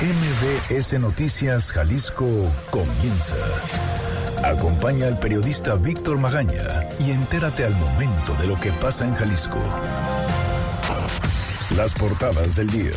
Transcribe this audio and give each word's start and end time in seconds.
MBS 0.00 0.98
Noticias 0.98 1.72
Jalisco 1.72 2.26
comienza. 2.70 3.34
Acompaña 4.42 5.06
al 5.06 5.18
periodista 5.18 5.74
Víctor 5.74 6.16
Magaña 6.16 6.88
y 6.98 7.10
entérate 7.10 7.66
al 7.66 7.76
momento 7.76 8.34
de 8.40 8.46
lo 8.46 8.58
que 8.58 8.72
pasa 8.72 9.06
en 9.06 9.14
Jalisco. 9.14 9.58
Las 11.76 11.92
portadas 11.92 12.56
del 12.56 12.70
día. 12.70 12.96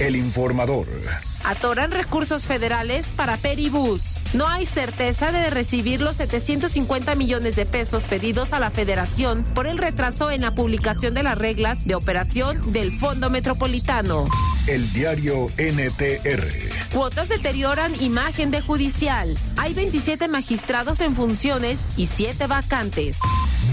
El 0.00 0.16
informador. 0.16 0.88
Atoran 1.44 1.90
recursos 1.90 2.46
federales 2.46 3.08
para 3.08 3.36
Peribús. 3.36 4.18
No 4.32 4.48
hay 4.48 4.64
certeza 4.64 5.30
de 5.30 5.50
recibir 5.50 6.00
los 6.00 6.16
750 6.16 7.14
millones 7.16 7.54
de 7.54 7.66
pesos 7.66 8.04
pedidos 8.04 8.54
a 8.54 8.60
la 8.60 8.70
federación 8.70 9.44
por 9.54 9.66
el 9.66 9.76
retraso 9.76 10.30
en 10.30 10.40
la 10.40 10.52
publicación 10.52 11.12
de 11.12 11.22
las 11.22 11.36
reglas 11.36 11.84
de 11.84 11.94
operación 11.94 12.72
del 12.72 12.98
Fondo 12.98 13.28
Metropolitano. 13.28 14.24
El 14.66 14.90
diario 14.94 15.48
NTR. 15.58 16.94
Cuotas 16.94 17.28
deterioran 17.28 17.92
imagen 18.00 18.50
de 18.50 18.62
judicial. 18.62 19.36
Hay 19.56 19.74
27 19.74 20.28
magistrados 20.28 21.00
en 21.00 21.14
funciones 21.14 21.80
y 21.96 22.06
7 22.06 22.46
vacantes. 22.46 23.18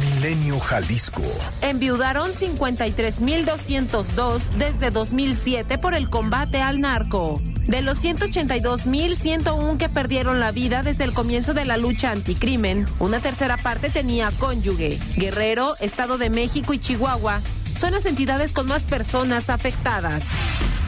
Milenio 0.01 0.59
Jalisco. 0.59 1.21
Enviudaron 1.61 2.31
53.202 2.31 4.49
desde 4.57 4.89
2007 4.89 5.77
por 5.77 5.95
el 5.95 6.09
combate 6.09 6.61
al 6.61 6.81
narco. 6.81 7.35
De 7.67 7.81
los 7.81 8.03
182.101 8.03 9.77
que 9.77 9.89
perdieron 9.89 10.39
la 10.39 10.51
vida 10.51 10.83
desde 10.83 11.03
el 11.03 11.13
comienzo 11.13 11.53
de 11.53 11.65
la 11.65 11.77
lucha 11.77 12.11
anticrimen, 12.11 12.85
una 12.99 13.19
tercera 13.19 13.57
parte 13.57 13.89
tenía 13.89 14.31
cónyuge. 14.39 14.99
Guerrero, 15.15 15.73
Estado 15.79 16.17
de 16.17 16.29
México 16.29 16.73
y 16.73 16.79
Chihuahua 16.79 17.41
son 17.77 17.93
las 17.93 18.05
entidades 18.05 18.53
con 18.53 18.67
más 18.67 18.83
personas 18.83 19.49
afectadas. 19.49 20.25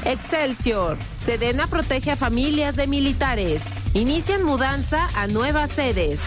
Excelsior. 0.05 0.97
Sedena 1.15 1.67
protege 1.67 2.11
a 2.11 2.15
familias 2.15 2.75
de 2.75 2.87
militares. 2.87 3.63
Inician 3.93 4.43
mudanza 4.43 5.07
a 5.15 5.27
nuevas 5.27 5.71
sedes. 5.71 6.19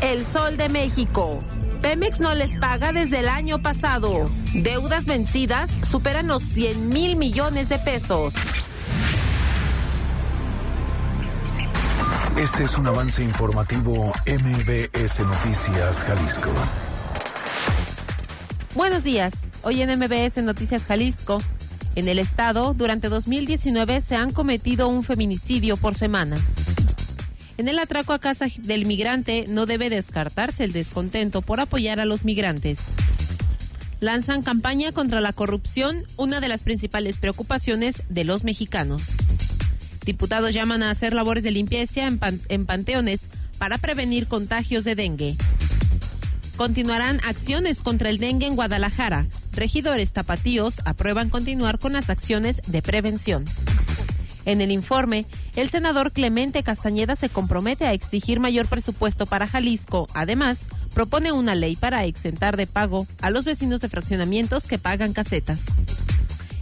El 0.00 0.24
Sol 0.24 0.56
de 0.56 0.68
México. 0.68 1.40
Pemex 1.82 2.20
no 2.20 2.34
les 2.34 2.58
paga 2.58 2.92
desde 2.92 3.20
el 3.20 3.28
año 3.28 3.60
pasado. 3.60 4.28
Deudas 4.54 5.04
vencidas 5.04 5.70
superan 5.88 6.26
los 6.28 6.42
100 6.42 6.88
mil 6.88 7.16
millones 7.16 7.68
de 7.68 7.78
pesos. 7.78 8.34
Este 12.38 12.62
es 12.62 12.78
un 12.78 12.86
avance 12.86 13.20
informativo 13.20 14.12
MBS 14.24 15.20
Noticias 15.24 16.04
Jalisco. 16.04 16.50
Buenos 18.76 19.02
días. 19.02 19.32
Hoy 19.62 19.82
en 19.82 19.98
MBS 19.98 20.40
Noticias 20.44 20.84
Jalisco. 20.84 21.42
En 21.96 22.06
el 22.06 22.20
estado, 22.20 22.74
durante 22.74 23.08
2019 23.08 24.00
se 24.00 24.14
han 24.14 24.30
cometido 24.30 24.86
un 24.86 25.02
feminicidio 25.02 25.76
por 25.76 25.96
semana. 25.96 26.36
En 27.56 27.66
el 27.66 27.80
atraco 27.80 28.12
a 28.12 28.20
casa 28.20 28.46
del 28.60 28.86
migrante 28.86 29.46
no 29.48 29.66
debe 29.66 29.90
descartarse 29.90 30.62
el 30.62 30.72
descontento 30.72 31.42
por 31.42 31.58
apoyar 31.58 31.98
a 31.98 32.04
los 32.04 32.24
migrantes. 32.24 32.78
Lanzan 33.98 34.44
campaña 34.44 34.92
contra 34.92 35.20
la 35.20 35.32
corrupción, 35.32 36.04
una 36.16 36.38
de 36.38 36.46
las 36.46 36.62
principales 36.62 37.18
preocupaciones 37.18 38.04
de 38.08 38.22
los 38.22 38.44
mexicanos. 38.44 39.16
Diputados 40.08 40.54
llaman 40.54 40.82
a 40.82 40.90
hacer 40.90 41.12
labores 41.12 41.44
de 41.44 41.50
limpieza 41.50 42.06
en, 42.06 42.16
pan 42.18 42.40
en 42.48 42.64
panteones 42.64 43.28
para 43.58 43.76
prevenir 43.76 44.26
contagios 44.26 44.82
de 44.84 44.94
dengue. 44.94 45.36
Continuarán 46.56 47.20
acciones 47.26 47.82
contra 47.82 48.08
el 48.08 48.16
dengue 48.16 48.46
en 48.46 48.56
Guadalajara. 48.56 49.26
Regidores 49.52 50.14
tapatíos 50.14 50.80
aprueban 50.86 51.28
continuar 51.28 51.78
con 51.78 51.92
las 51.92 52.08
acciones 52.08 52.62
de 52.66 52.80
prevención. 52.80 53.44
En 54.46 54.62
el 54.62 54.70
informe, 54.70 55.26
el 55.56 55.68
senador 55.68 56.12
Clemente 56.12 56.62
Castañeda 56.62 57.14
se 57.14 57.28
compromete 57.28 57.84
a 57.84 57.92
exigir 57.92 58.40
mayor 58.40 58.66
presupuesto 58.66 59.26
para 59.26 59.46
Jalisco. 59.46 60.06
Además, 60.14 60.60
propone 60.94 61.32
una 61.32 61.54
ley 61.54 61.76
para 61.76 62.06
exentar 62.06 62.56
de 62.56 62.66
pago 62.66 63.06
a 63.20 63.28
los 63.28 63.44
vecinos 63.44 63.82
de 63.82 63.90
fraccionamientos 63.90 64.66
que 64.68 64.78
pagan 64.78 65.12
casetas. 65.12 65.66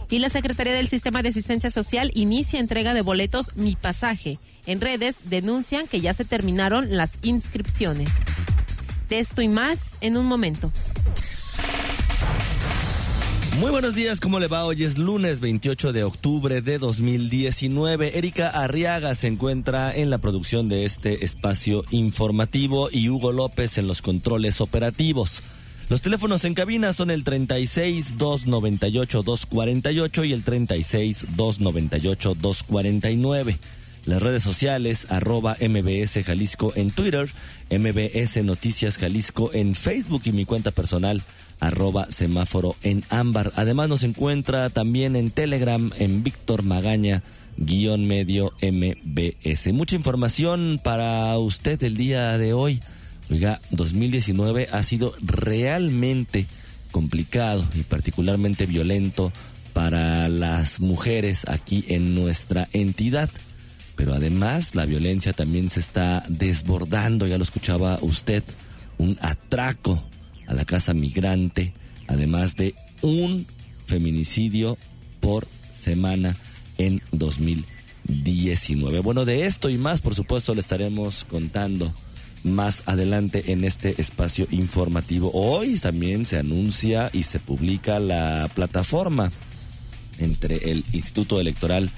Y 0.09 0.19
la 0.19 0.29
Secretaría 0.29 0.73
del 0.73 0.87
Sistema 0.87 1.21
de 1.21 1.29
Asistencia 1.29 1.69
Social 1.69 2.11
inicia 2.15 2.59
entrega 2.59 2.93
de 2.93 3.01
boletos 3.01 3.55
Mi 3.55 3.75
Pasaje. 3.75 4.39
En 4.65 4.79
redes 4.79 5.17
denuncian 5.25 5.87
que 5.87 5.99
ya 5.99 6.13
se 6.13 6.23
terminaron 6.23 6.95
las 6.95 7.11
inscripciones. 7.23 8.09
De 9.09 9.19
esto 9.19 9.41
y 9.41 9.49
más 9.49 9.91
en 10.01 10.17
un 10.17 10.25
momento. 10.25 10.71
Muy 13.59 13.71
buenos 13.71 13.95
días, 13.95 14.19
¿cómo 14.19 14.39
le 14.39 14.47
va? 14.47 14.65
Hoy 14.65 14.83
es 14.83 14.97
lunes 14.97 15.39
28 15.39 15.91
de 15.91 16.03
octubre 16.03 16.61
de 16.61 16.77
2019. 16.77 18.17
Erika 18.17 18.49
Arriaga 18.49 19.15
se 19.15 19.27
encuentra 19.27 19.93
en 19.95 20.09
la 20.09 20.19
producción 20.19 20.69
de 20.69 20.85
este 20.85 21.25
espacio 21.25 21.83
informativo 21.89 22.89
y 22.91 23.09
Hugo 23.09 23.31
López 23.31 23.77
en 23.77 23.87
los 23.87 24.01
controles 24.01 24.61
operativos. 24.61 25.41
Los 25.89 26.01
teléfonos 26.01 26.43
en 26.43 26.53
cabina 26.53 26.91
son 26.91 27.11
el 27.11 27.23
36 27.23 28.17
298 28.17 29.23
248 29.23 30.23
y 30.25 30.33
el 30.33 30.43
36 30.43 31.27
298 31.37 32.35
249. 32.35 33.57
Las 34.05 34.21
redes 34.21 34.43
sociales, 34.43 35.07
arroba 35.09 35.55
MBS 35.61 36.23
Jalisco 36.25 36.73
en 36.75 36.91
Twitter, 36.91 37.29
MBS 37.71 38.43
Noticias 38.43 38.97
Jalisco 38.97 39.51
en 39.53 39.75
Facebook 39.75 40.23
y 40.25 40.33
mi 40.33 40.43
cuenta 40.43 40.71
personal, 40.71 41.21
arroba 41.61 42.07
semáforo 42.09 42.75
en 42.83 43.03
ámbar. 43.09 43.53
Además 43.55 43.87
nos 43.87 44.03
encuentra 44.03 44.69
también 44.69 45.15
en 45.15 45.31
Telegram 45.31 45.91
en 45.97 46.21
Víctor 46.21 46.63
Magaña 46.63 47.23
guion 47.57 48.07
medio 48.07 48.51
MBS. 48.61 49.73
Mucha 49.73 49.95
información 49.95 50.79
para 50.83 51.37
usted 51.37 51.81
el 51.83 51.95
día 51.95 52.37
de 52.37 52.53
hoy. 52.53 52.81
Oiga, 53.29 53.59
2019 53.71 54.69
ha 54.71 54.83
sido 54.83 55.13
realmente 55.21 56.45
complicado 56.91 57.67
y 57.75 57.83
particularmente 57.83 58.65
violento 58.65 59.33
para 59.73 60.29
las 60.29 60.79
mujeres 60.79 61.45
aquí 61.47 61.85
en 61.89 62.15
nuestra 62.15 62.69
entidad. 62.71 63.29
Pero 63.95 64.13
además 64.13 64.75
la 64.75 64.85
violencia 64.85 65.33
también 65.33 65.69
se 65.69 65.79
está 65.79 66.23
desbordando, 66.29 67.27
ya 67.27 67.37
lo 67.37 67.43
escuchaba 67.43 67.99
usted, 68.01 68.43
un 68.97 69.17
atraco 69.21 70.01
a 70.47 70.53
la 70.53 70.65
casa 70.65 70.93
migrante, 70.93 71.73
además 72.07 72.55
de 72.55 72.75
un 73.01 73.45
feminicidio 73.85 74.77
por 75.19 75.45
semana 75.71 76.35
en 76.77 77.01
2019. 77.11 78.99
Bueno, 79.01 79.25
de 79.25 79.45
esto 79.45 79.69
y 79.69 79.77
más, 79.77 79.99
por 79.99 80.15
supuesto, 80.15 80.53
le 80.53 80.61
estaremos 80.61 81.25
contando 81.25 81.91
más 82.53 82.83
adelante 82.85 83.51
en 83.51 83.63
este 83.63 83.99
espacio 84.01 84.47
informativo. 84.51 85.31
Hoy 85.33 85.77
también 85.77 86.25
se 86.25 86.37
anuncia 86.37 87.09
y 87.13 87.23
se 87.23 87.39
publica 87.39 87.99
la 87.99 88.49
plataforma 88.53 89.31
entre 90.19 90.71
el 90.71 90.83
Instituto 90.93 91.39
Electoral, 91.39 91.89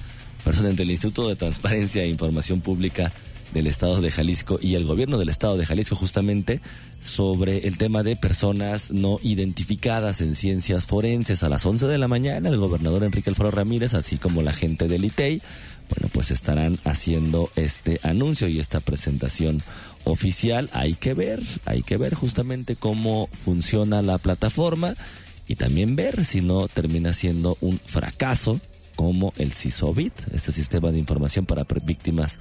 perdón, 0.43 0.67
entre 0.67 0.83
el 0.83 0.91
Instituto 0.91 1.29
de 1.29 1.35
Transparencia 1.35 2.03
e 2.03 2.09
Información 2.09 2.61
Pública 2.61 3.11
del 3.53 3.67
Estado 3.67 4.01
de 4.01 4.11
Jalisco 4.11 4.59
y 4.61 4.75
el 4.75 4.85
gobierno 4.85 5.17
del 5.17 5.29
Estado 5.29 5.57
de 5.57 5.65
Jalisco 5.65 5.95
justamente 5.95 6.61
sobre 7.03 7.67
el 7.67 7.77
tema 7.77 8.03
de 8.03 8.15
personas 8.15 8.91
no 8.91 9.19
identificadas 9.23 10.21
en 10.21 10.35
ciencias 10.35 10.85
forenses. 10.85 11.43
A 11.43 11.49
las 11.49 11.65
11 11.65 11.87
de 11.87 11.97
la 11.97 12.07
mañana 12.07 12.49
el 12.49 12.57
gobernador 12.57 13.03
Enrique 13.03 13.29
Alfaro 13.29 13.51
Ramírez, 13.51 13.93
así 13.93 14.17
como 14.17 14.41
la 14.41 14.53
gente 14.53 14.87
del 14.87 15.05
ITEI, 15.05 15.41
bueno, 15.89 16.09
pues 16.13 16.29
estarán 16.29 16.77
haciendo 16.83 17.49
este 17.55 17.99
anuncio 18.03 18.47
y 18.47 18.59
esta 18.59 18.79
presentación 18.79 19.59
oficial. 20.03 20.69
Hay 20.73 20.93
que 20.93 21.13
ver, 21.13 21.41
hay 21.65 21.81
que 21.81 21.97
ver 21.97 22.13
justamente 22.13 22.75
cómo 22.75 23.27
funciona 23.33 24.01
la 24.01 24.19
plataforma 24.19 24.93
y 25.47 25.55
también 25.55 25.95
ver 25.95 26.25
si 26.25 26.41
no 26.41 26.67
termina 26.67 27.11
siendo 27.13 27.57
un 27.61 27.79
fracaso 27.79 28.59
como 28.95 29.33
el 29.37 29.53
CISOBIT, 29.53 30.13
este 30.33 30.51
sistema 30.51 30.91
de 30.91 30.99
información 30.99 31.45
para 31.45 31.65
víctimas 31.85 32.37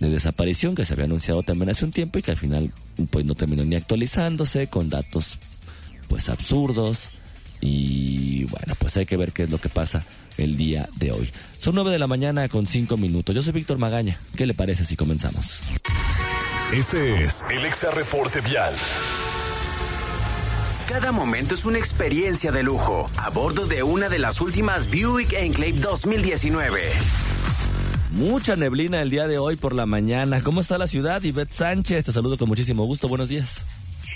de 0.00 0.10
desaparición 0.10 0.74
que 0.74 0.84
se 0.84 0.92
había 0.92 1.06
anunciado 1.06 1.42
también 1.42 1.70
hace 1.70 1.84
un 1.84 1.92
tiempo 1.92 2.18
y 2.18 2.22
que 2.22 2.30
al 2.30 2.36
final 2.36 2.72
pues 3.10 3.24
no 3.24 3.34
terminó 3.34 3.64
ni 3.64 3.76
actualizándose 3.76 4.68
con 4.68 4.90
datos 4.90 5.38
pues 6.08 6.28
absurdos 6.28 7.10
y 7.60 8.44
bueno 8.44 8.74
pues 8.78 8.96
hay 8.96 9.06
que 9.06 9.16
ver 9.16 9.32
qué 9.32 9.44
es 9.44 9.50
lo 9.50 9.58
que 9.58 9.68
pasa 9.68 10.04
el 10.36 10.56
día 10.56 10.88
de 10.96 11.12
hoy. 11.12 11.30
Son 11.58 11.74
nueve 11.74 11.90
de 11.90 11.98
la 11.98 12.06
mañana 12.06 12.48
con 12.48 12.66
cinco 12.66 12.96
minutos. 12.96 13.34
Yo 13.34 13.42
soy 13.42 13.52
Víctor 13.52 13.78
Magaña. 13.78 14.18
¿Qué 14.36 14.46
le 14.46 14.54
parece 14.54 14.84
si 14.84 14.96
comenzamos? 14.96 15.60
Este 16.72 17.24
es 17.24 17.42
el 17.50 17.64
Exa 17.64 17.90
Reporte 17.90 18.40
Vial. 18.40 18.74
Cada 20.88 21.12
momento 21.12 21.54
es 21.54 21.64
una 21.64 21.78
experiencia 21.78 22.50
de 22.50 22.62
lujo 22.62 23.10
a 23.16 23.28
bordo 23.30 23.66
de 23.66 23.82
una 23.82 24.08
de 24.08 24.18
las 24.18 24.40
últimas 24.40 24.90
Buick 24.90 25.34
Enclave 25.34 25.72
2019. 25.72 26.92
Mucha 28.10 28.56
neblina 28.56 29.02
el 29.02 29.10
día 29.10 29.28
de 29.28 29.38
hoy 29.38 29.56
por 29.56 29.74
la 29.74 29.84
mañana. 29.84 30.42
¿Cómo 30.42 30.60
está 30.60 30.78
la 30.78 30.86
ciudad? 30.86 31.22
Ivette 31.22 31.52
Sánchez, 31.52 32.06
te 32.06 32.12
saludo 32.12 32.38
con 32.38 32.48
muchísimo 32.48 32.84
gusto. 32.84 33.06
Buenos 33.06 33.28
días. 33.28 33.64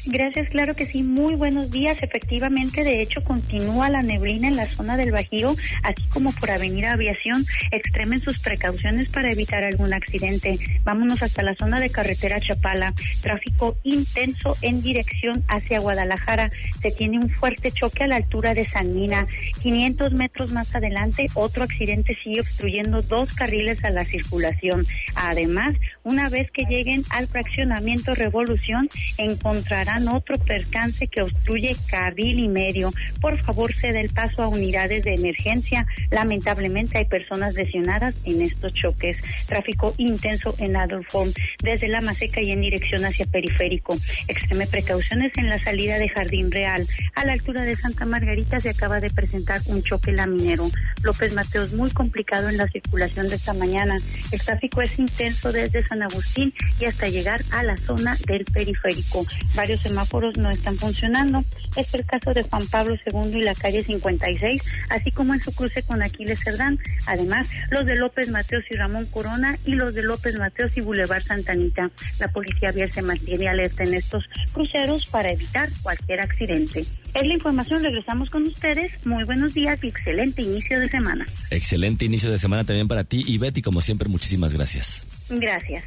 Gracias, 0.04 0.48
claro 0.48 0.74
que 0.74 0.84
sí. 0.84 1.04
Muy 1.04 1.36
buenos 1.36 1.70
días. 1.70 2.02
Efectivamente, 2.02 2.82
de 2.82 3.02
hecho, 3.02 3.22
continúa 3.22 3.88
la 3.88 4.02
neblina 4.02 4.48
en 4.48 4.56
la 4.56 4.66
zona 4.66 4.96
del 4.96 5.12
Bajío, 5.12 5.54
así 5.84 6.02
como 6.08 6.32
por 6.32 6.50
Avenida 6.50 6.92
Aviación. 6.92 7.44
Extremen 7.70 8.20
sus 8.20 8.40
precauciones 8.40 9.08
para 9.10 9.30
evitar 9.30 9.62
algún 9.62 9.94
accidente. 9.94 10.58
Vámonos 10.82 11.22
hasta 11.22 11.42
la 11.42 11.54
zona 11.54 11.78
de 11.78 11.90
carretera 11.90 12.40
Chapala. 12.40 12.94
Tráfico 13.20 13.76
intenso 13.84 14.56
en 14.60 14.82
dirección 14.82 15.44
hacia 15.46 15.78
Guadalajara. 15.78 16.50
Se 16.80 16.90
tiene 16.90 17.20
un 17.20 17.30
fuerte 17.30 17.70
choque 17.70 18.02
a 18.02 18.08
la 18.08 18.16
altura 18.16 18.54
de 18.54 18.66
San 18.66 18.92
Mina. 18.94 19.26
500 19.62 20.14
metros 20.14 20.50
más 20.50 20.74
adelante, 20.74 21.26
otro 21.34 21.62
accidente 21.62 22.18
sigue 22.24 22.40
obstruyendo 22.40 23.02
dos 23.02 23.32
carriles 23.34 23.84
a 23.84 23.90
la 23.90 24.04
circulación. 24.04 24.84
Además, 25.14 25.76
una 26.02 26.28
vez 26.28 26.50
que 26.50 26.64
lleguen 26.64 27.04
al 27.10 27.28
fraccionamiento 27.28 28.16
Revolución, 28.16 28.88
encontrarán 29.16 29.91
otro 30.08 30.38
percance 30.38 31.06
que 31.06 31.22
obstruye 31.22 31.76
carril 31.88 32.38
y 32.38 32.48
medio. 32.48 32.92
Por 33.20 33.38
favor, 33.38 33.72
ceda 33.72 34.00
el 34.00 34.10
paso 34.10 34.42
a 34.42 34.48
unidades 34.48 35.04
de 35.04 35.14
emergencia. 35.14 35.86
Lamentablemente 36.10 36.98
hay 36.98 37.04
personas 37.04 37.54
lesionadas 37.54 38.14
en 38.24 38.42
estos 38.42 38.74
choques. 38.74 39.18
Tráfico 39.46 39.94
intenso 39.98 40.54
en 40.58 40.76
Adolfo, 40.76 41.26
desde 41.62 41.88
la 41.88 42.00
Maseca 42.00 42.40
y 42.40 42.50
en 42.50 42.60
dirección 42.60 43.04
hacia 43.04 43.26
Periférico. 43.26 43.96
Extreme 44.28 44.66
precauciones 44.66 45.32
en 45.36 45.48
la 45.48 45.58
salida 45.58 45.98
de 45.98 46.08
Jardín 46.08 46.50
Real. 46.50 46.86
A 47.14 47.24
la 47.24 47.32
altura 47.32 47.62
de 47.62 47.76
Santa 47.76 48.06
Margarita 48.06 48.60
se 48.60 48.70
acaba 48.70 49.00
de 49.00 49.10
presentar 49.10 49.60
un 49.66 49.82
choque 49.82 50.12
laminero. 50.12 50.70
López 51.02 51.34
Mateos 51.34 51.72
muy 51.72 51.90
complicado 51.90 52.48
en 52.48 52.56
la 52.56 52.68
circulación 52.68 53.28
de 53.28 53.36
esta 53.36 53.52
mañana. 53.52 53.98
El 54.30 54.40
tráfico 54.40 54.82
es 54.82 54.98
intenso 54.98 55.52
desde 55.52 55.86
San 55.86 56.02
Agustín 56.02 56.54
y 56.80 56.84
hasta 56.86 57.08
llegar 57.08 57.42
a 57.50 57.62
la 57.62 57.76
zona 57.76 58.16
del 58.26 58.44
periférico. 58.44 59.26
Varios 59.54 59.81
semáforos 59.82 60.36
no 60.36 60.50
están 60.50 60.76
funcionando. 60.76 61.44
Es 61.76 61.92
el 61.94 62.04
caso 62.06 62.32
de 62.32 62.42
Juan 62.42 62.66
Pablo 62.70 62.96
II 63.06 63.38
y 63.38 63.42
la 63.42 63.54
calle 63.54 63.82
56, 63.82 64.62
así 64.90 65.10
como 65.10 65.34
en 65.34 65.42
su 65.42 65.52
cruce 65.54 65.82
con 65.82 66.02
Aquiles 66.02 66.40
Cerdán. 66.42 66.78
Además, 67.06 67.48
los 67.70 67.86
de 67.86 67.96
López 67.96 68.28
Mateos 68.30 68.64
y 68.70 68.76
Ramón 68.76 69.06
Corona 69.06 69.58
y 69.66 69.72
los 69.72 69.94
de 69.94 70.02
López 70.02 70.38
Mateos 70.38 70.76
y 70.76 70.80
Boulevard 70.80 71.22
Santanita. 71.22 71.90
La 72.18 72.28
policía 72.28 72.72
vial 72.72 72.90
se 72.90 73.02
mantiene 73.02 73.48
alerta 73.48 73.82
en 73.84 73.94
estos 73.94 74.24
cruceros 74.52 75.06
para 75.06 75.30
evitar 75.30 75.68
cualquier 75.82 76.20
accidente. 76.20 76.84
Es 77.14 77.26
la 77.26 77.34
información, 77.34 77.82
regresamos 77.82 78.30
con 78.30 78.44
ustedes. 78.44 79.04
Muy 79.06 79.24
buenos 79.24 79.52
días 79.52 79.78
y 79.82 79.88
excelente 79.88 80.42
inicio 80.42 80.80
de 80.80 80.88
semana. 80.88 81.26
Excelente 81.50 82.06
inicio 82.06 82.30
de 82.30 82.38
semana 82.38 82.64
también 82.64 82.88
para 82.88 83.04
ti 83.04 83.22
y 83.26 83.38
Betty, 83.38 83.60
como 83.60 83.80
siempre, 83.80 84.08
muchísimas 84.08 84.54
gracias. 84.54 85.11
Gracias. 85.28 85.84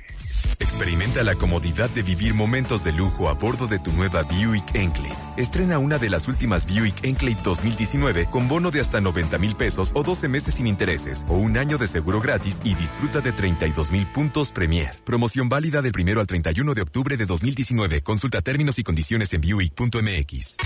Experimenta 0.60 1.24
la 1.24 1.36
comodidad 1.36 1.90
de 1.90 2.02
vivir 2.02 2.34
momentos 2.34 2.84
de 2.84 2.94
lujo 2.94 3.30
a 3.30 3.34
bordo 3.34 3.68
de 3.68 3.78
tu 3.80 3.92
nueva 3.92 4.24
Buick 4.24 4.74
Enclave. 4.74 5.14
Estrena 5.38 5.80
una 5.80 5.98
de 5.98 6.10
las 6.10 6.28
últimas 6.28 6.66
Buick 6.66 7.04
Enclave 7.04 7.38
2019 7.44 8.28
con 8.32 8.48
bono 8.48 8.72
de 8.72 8.80
hasta 8.80 9.02
90 9.02 9.38
mil 9.38 9.56
pesos 9.56 9.92
o 9.94 10.04
12 10.04 10.30
meses 10.30 10.56
sin 10.56 10.68
intereses 10.68 11.26
o 11.28 11.36
un 11.36 11.58
año 11.58 11.78
de 11.78 11.88
seguro 11.88 12.22
gratis 12.22 12.60
y 12.64 12.74
disfruta 12.76 13.22
de 13.22 13.32
32 13.32 13.92
mil 13.92 14.08
puntos 14.12 14.52
Premier. 14.52 15.02
Promoción 15.04 15.50
válida 15.50 15.82
del 15.82 15.92
primero 15.92 16.22
al 16.22 16.28
31 16.28 16.74
de 16.74 16.82
octubre 16.82 17.18
de 17.18 17.26
2019. 17.26 18.02
Consulta 18.02 18.42
términos 18.42 18.80
y 18.80 18.84
condiciones 18.84 19.34
en 19.34 19.42
Buick.mx. 19.42 20.58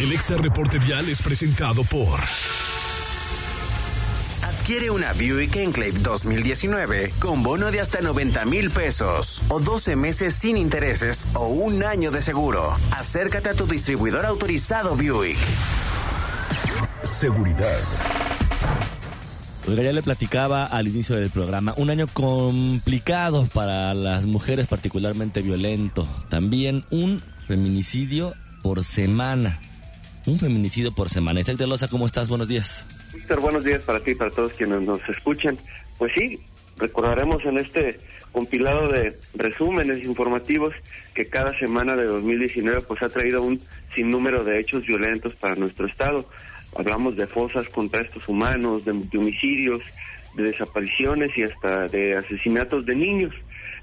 El 0.00 0.12
Exa 0.12 0.36
Reporte 0.36 0.78
Vial 0.78 1.08
es 1.08 1.22
presentado 1.22 1.84
por... 1.84 2.20
Adquiere 4.66 4.90
una 4.90 5.12
Buick 5.12 5.54
Enclave 5.54 5.92
2019 5.92 7.10
con 7.20 7.44
bono 7.44 7.70
de 7.70 7.80
hasta 7.80 8.00
90 8.00 8.46
mil 8.46 8.68
pesos 8.70 9.40
o 9.48 9.60
12 9.60 9.94
meses 9.94 10.34
sin 10.34 10.56
intereses 10.56 11.24
o 11.34 11.46
un 11.46 11.84
año 11.84 12.10
de 12.10 12.20
seguro. 12.20 12.74
Acércate 12.90 13.50
a 13.50 13.54
tu 13.54 13.68
distribuidor 13.68 14.26
autorizado 14.26 14.96
Buick. 14.96 15.38
Seguridad. 17.04 17.78
Oiga, 19.68 19.84
ya 19.84 19.92
le 19.92 20.02
platicaba 20.02 20.64
al 20.64 20.88
inicio 20.88 21.14
del 21.14 21.30
programa, 21.30 21.72
un 21.76 21.90
año 21.90 22.08
complicado 22.08 23.46
para 23.54 23.94
las 23.94 24.26
mujeres, 24.26 24.66
particularmente 24.66 25.42
violento. 25.42 26.08
También 26.28 26.82
un 26.90 27.22
feminicidio 27.46 28.34
por 28.64 28.82
semana. 28.82 29.60
Un 30.26 30.40
feminicidio 30.40 30.90
por 30.90 31.08
semana. 31.08 31.38
Isaac 31.38 31.56
de 31.56 31.68
Loza, 31.68 31.86
¿cómo 31.86 32.04
estás? 32.04 32.28
Buenos 32.28 32.48
días. 32.48 32.84
Víctor, 33.16 33.40
buenos 33.40 33.64
días 33.64 33.80
para 33.80 34.00
ti 34.00 34.10
y 34.10 34.14
para 34.14 34.30
todos 34.30 34.52
quienes 34.52 34.82
nos 34.82 35.00
escuchan. 35.08 35.56
Pues 35.96 36.12
sí, 36.14 36.38
recordaremos 36.76 37.42
en 37.46 37.56
este 37.56 37.98
compilado 38.30 38.88
de 38.88 39.18
resúmenes 39.34 40.04
informativos 40.04 40.74
que 41.14 41.24
cada 41.24 41.58
semana 41.58 41.96
de 41.96 42.04
2019 42.04 42.82
pues 42.82 43.02
ha 43.02 43.08
traído 43.08 43.42
un 43.42 43.58
sinnúmero 43.94 44.44
de 44.44 44.60
hechos 44.60 44.84
violentos 44.84 45.34
para 45.36 45.56
nuestro 45.56 45.86
estado. 45.86 46.28
Hablamos 46.76 47.16
de 47.16 47.26
fosas 47.26 47.66
contra 47.70 48.02
estos 48.02 48.28
humanos, 48.28 48.84
de, 48.84 48.92
de 48.92 49.18
homicidios, 49.18 49.80
de 50.34 50.42
desapariciones 50.42 51.30
y 51.38 51.44
hasta 51.44 51.88
de 51.88 52.16
asesinatos 52.16 52.84
de 52.84 52.96
niños. 52.96 53.34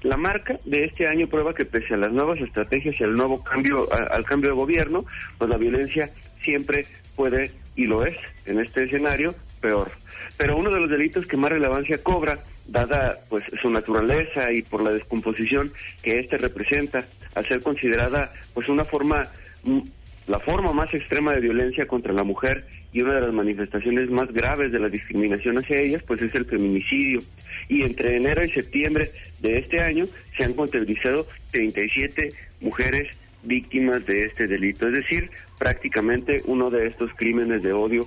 La 0.02 0.16
marca 0.16 0.54
de 0.64 0.84
este 0.84 1.08
año 1.08 1.26
prueba 1.26 1.54
que 1.54 1.64
pese 1.64 1.94
a 1.94 1.96
las 1.96 2.12
nuevas 2.12 2.38
estrategias 2.38 3.00
y 3.00 3.04
al 3.04 3.16
nuevo 3.16 3.42
cambio, 3.42 3.92
al 3.92 4.24
cambio 4.24 4.50
de 4.50 4.56
gobierno, 4.56 5.04
pues 5.38 5.50
la 5.50 5.56
violencia 5.56 6.08
siempre 6.44 6.86
puede, 7.16 7.50
y 7.76 7.86
lo 7.86 8.04
es, 8.04 8.16
en 8.46 8.60
este 8.60 8.84
escenario, 8.84 9.34
peor. 9.60 9.90
Pero 10.36 10.56
uno 10.56 10.70
de 10.70 10.80
los 10.80 10.90
delitos 10.90 11.26
que 11.26 11.36
más 11.36 11.50
relevancia 11.50 11.98
cobra, 11.98 12.38
dada 12.66 13.16
pues 13.28 13.44
su 13.60 13.70
naturaleza 13.70 14.52
y 14.52 14.62
por 14.62 14.82
la 14.82 14.90
descomposición 14.90 15.72
que 16.02 16.18
éste 16.18 16.38
representa, 16.38 17.04
al 17.34 17.46
ser 17.46 17.60
considerada 17.60 18.32
pues 18.52 18.68
una 18.68 18.84
forma, 18.84 19.28
mm, 19.64 19.80
la 20.28 20.38
forma 20.38 20.72
más 20.72 20.92
extrema 20.94 21.32
de 21.32 21.40
violencia 21.40 21.86
contra 21.86 22.12
la 22.12 22.24
mujer 22.24 22.64
y 22.92 23.02
una 23.02 23.16
de 23.16 23.22
las 23.22 23.34
manifestaciones 23.34 24.08
más 24.10 24.32
graves 24.32 24.70
de 24.72 24.78
la 24.78 24.88
discriminación 24.88 25.58
hacia 25.58 25.80
ellas, 25.80 26.02
pues 26.04 26.22
es 26.22 26.34
el 26.34 26.44
feminicidio. 26.44 27.20
Y 27.68 27.82
entre 27.82 28.16
enero 28.16 28.44
y 28.44 28.50
septiembre 28.50 29.10
de 29.40 29.58
este 29.58 29.80
año 29.80 30.06
se 30.36 30.44
han 30.44 30.54
contabilizado 30.54 31.26
37 31.50 32.30
mujeres 32.60 33.08
víctimas 33.44 34.06
de 34.06 34.24
este 34.24 34.46
delito, 34.46 34.86
es 34.86 34.94
decir, 34.94 35.30
prácticamente 35.58 36.42
uno 36.46 36.70
de 36.70 36.86
estos 36.86 37.10
crímenes 37.14 37.62
de 37.62 37.72
odio 37.72 38.06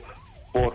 por 0.51 0.73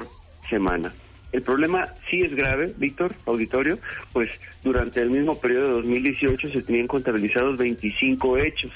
semana. 0.48 0.92
El 1.32 1.42
problema 1.42 1.86
sí 2.10 2.22
es 2.22 2.34
grave, 2.34 2.74
Víctor, 2.76 3.14
auditorio, 3.24 3.78
pues 4.12 4.30
durante 4.62 5.00
el 5.00 5.10
mismo 5.10 5.40
periodo 5.40 5.68
de 5.68 5.72
2018 5.74 6.48
se 6.48 6.62
tenían 6.62 6.86
contabilizados 6.86 7.56
25 7.56 8.36
hechos. 8.36 8.70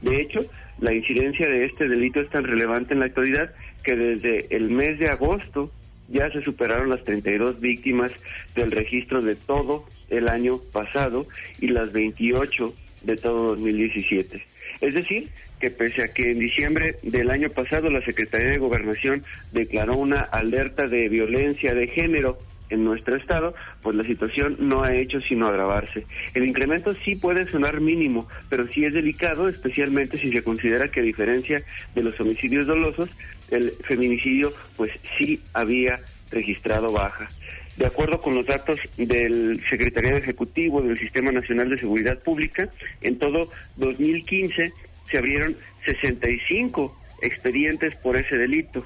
De 0.00 0.20
hecho, 0.20 0.40
la 0.80 0.94
incidencia 0.94 1.48
de 1.48 1.64
este 1.64 1.88
delito 1.88 2.20
es 2.20 2.28
tan 2.28 2.42
relevante 2.42 2.94
en 2.94 3.00
la 3.00 3.06
actualidad 3.06 3.54
que 3.84 3.94
desde 3.94 4.56
el 4.56 4.70
mes 4.70 4.98
de 4.98 5.10
agosto 5.10 5.70
ya 6.08 6.30
se 6.30 6.42
superaron 6.42 6.90
las 6.90 7.04
32 7.04 7.60
víctimas 7.60 8.12
del 8.56 8.72
registro 8.72 9.22
de 9.22 9.36
todo 9.36 9.86
el 10.10 10.28
año 10.28 10.58
pasado 10.72 11.26
y 11.60 11.68
las 11.68 11.92
28 11.92 12.74
de 13.04 13.16
todo 13.16 13.54
2017. 13.56 14.42
Es 14.80 14.94
decir, 14.94 15.28
que 15.60 15.70
pese 15.70 16.02
a 16.02 16.08
que 16.08 16.32
en 16.32 16.38
diciembre 16.38 16.96
del 17.02 17.30
año 17.30 17.48
pasado 17.50 17.88
la 17.88 18.04
Secretaría 18.04 18.48
de 18.48 18.58
Gobernación 18.58 19.22
declaró 19.52 19.96
una 19.96 20.20
alerta 20.20 20.86
de 20.86 21.08
violencia 21.08 21.74
de 21.74 21.86
género 21.86 22.38
en 22.72 22.84
nuestro 22.84 23.16
estado, 23.16 23.54
pues 23.82 23.94
la 23.94 24.02
situación 24.02 24.56
no 24.58 24.82
ha 24.82 24.94
hecho 24.94 25.20
sino 25.20 25.46
agravarse. 25.46 26.06
El 26.34 26.48
incremento 26.48 26.94
sí 27.04 27.16
puede 27.16 27.48
sonar 27.50 27.80
mínimo, 27.80 28.26
pero 28.48 28.66
sí 28.72 28.84
es 28.84 28.94
delicado, 28.94 29.48
especialmente 29.48 30.16
si 30.16 30.32
se 30.32 30.42
considera 30.42 30.88
que 30.88 31.00
a 31.00 31.04
diferencia 31.04 31.62
de 31.94 32.02
los 32.02 32.18
homicidios 32.18 32.66
dolosos, 32.66 33.10
el 33.50 33.70
feminicidio 33.70 34.52
pues 34.76 34.90
sí 35.18 35.40
había 35.52 36.00
registrado 36.30 36.90
baja. 36.90 37.28
De 37.76 37.86
acuerdo 37.86 38.20
con 38.20 38.34
los 38.34 38.44
datos 38.44 38.78
del 38.98 39.62
Secretariado 39.68 40.18
Ejecutivo 40.18 40.82
del 40.82 40.98
Sistema 40.98 41.32
Nacional 41.32 41.70
de 41.70 41.78
Seguridad 41.78 42.18
Pública, 42.18 42.68
en 43.00 43.18
todo 43.18 43.48
2015 43.76 44.72
se 45.10 45.18
abrieron 45.18 45.56
65 45.86 46.96
expedientes 47.22 47.94
por 47.96 48.16
ese 48.16 48.36
delito, 48.36 48.84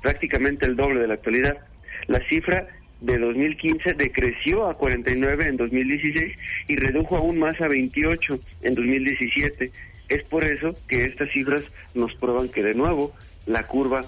prácticamente 0.00 0.64
el 0.64 0.76
doble 0.76 1.00
de 1.00 1.08
la 1.08 1.14
actualidad. 1.14 1.58
La 2.06 2.20
cifra 2.28 2.66
de 3.02 3.18
2015 3.18 3.94
decreció 3.94 4.66
a 4.68 4.74
49 4.78 5.48
en 5.48 5.56
2016 5.56 6.36
y 6.68 6.76
redujo 6.76 7.16
aún 7.16 7.38
más 7.38 7.60
a 7.60 7.68
28 7.68 8.38
en 8.62 8.74
2017. 8.74 9.70
Es 10.08 10.22
por 10.24 10.44
eso 10.44 10.74
que 10.88 11.04
estas 11.04 11.30
cifras 11.30 11.64
nos 11.94 12.14
prueban 12.14 12.48
que 12.48 12.62
de 12.62 12.74
nuevo 12.74 13.14
la 13.46 13.64
curva 13.64 14.02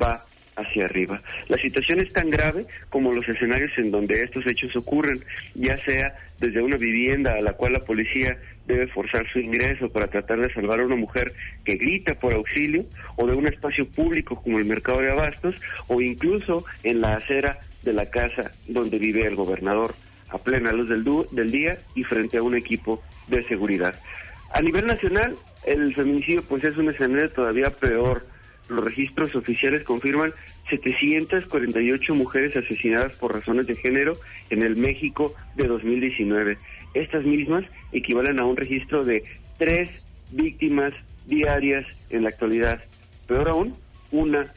va 0.00 0.20
hacia 0.58 0.84
arriba. 0.84 1.22
La 1.48 1.56
situación 1.56 2.00
es 2.00 2.12
tan 2.12 2.30
grave 2.30 2.66
como 2.90 3.12
los 3.12 3.28
escenarios 3.28 3.76
en 3.78 3.90
donde 3.90 4.22
estos 4.22 4.46
hechos 4.46 4.74
ocurren, 4.76 5.20
ya 5.54 5.76
sea 5.78 6.14
desde 6.38 6.62
una 6.62 6.76
vivienda 6.76 7.34
a 7.34 7.40
la 7.40 7.52
cual 7.52 7.72
la 7.72 7.80
policía 7.80 8.38
debe 8.66 8.86
forzar 8.86 9.26
su 9.26 9.40
ingreso 9.40 9.88
para 9.88 10.06
tratar 10.06 10.40
de 10.40 10.52
salvar 10.52 10.80
a 10.80 10.84
una 10.84 10.96
mujer 10.96 11.32
que 11.64 11.76
grita 11.76 12.14
por 12.14 12.32
auxilio, 12.32 12.84
o 13.16 13.26
de 13.26 13.36
un 13.36 13.46
espacio 13.46 13.88
público 13.88 14.40
como 14.42 14.58
el 14.58 14.64
mercado 14.64 15.00
de 15.00 15.10
abastos, 15.10 15.56
o 15.88 16.00
incluso 16.00 16.64
en 16.82 17.00
la 17.00 17.16
acera 17.16 17.58
de 17.82 17.92
la 17.92 18.08
casa 18.10 18.52
donde 18.66 18.98
vive 18.98 19.26
el 19.26 19.34
gobernador, 19.34 19.94
a 20.28 20.38
plena 20.38 20.72
luz 20.72 20.88
del, 20.88 21.04
del 21.32 21.50
día 21.50 21.78
y 21.94 22.04
frente 22.04 22.36
a 22.36 22.42
un 22.42 22.54
equipo 22.54 23.02
de 23.28 23.42
seguridad. 23.44 23.94
A 24.52 24.62
nivel 24.62 24.86
nacional, 24.86 25.36
el 25.66 25.94
feminicidio 25.94 26.42
pues 26.48 26.64
es 26.64 26.76
un 26.76 26.88
escenario 26.88 27.30
todavía 27.30 27.70
peor. 27.70 28.26
Los 28.68 28.84
registros 28.84 29.34
oficiales 29.34 29.82
confirman 29.82 30.32
748 30.68 32.14
mujeres 32.14 32.56
asesinadas 32.56 33.16
por 33.16 33.34
razones 33.34 33.66
de 33.66 33.74
género 33.74 34.18
en 34.50 34.62
el 34.62 34.76
México 34.76 35.34
de 35.56 35.66
2019. 35.66 36.58
Estas 36.94 37.24
mismas 37.24 37.64
equivalen 37.92 38.38
a 38.38 38.44
un 38.44 38.56
registro 38.56 39.04
de 39.04 39.24
tres 39.58 40.02
víctimas 40.30 40.92
diarias 41.26 41.86
en 42.10 42.24
la 42.24 42.28
actualidad. 42.28 42.82
Peor 43.26 43.48
aún, 43.48 43.74
una 44.10 44.52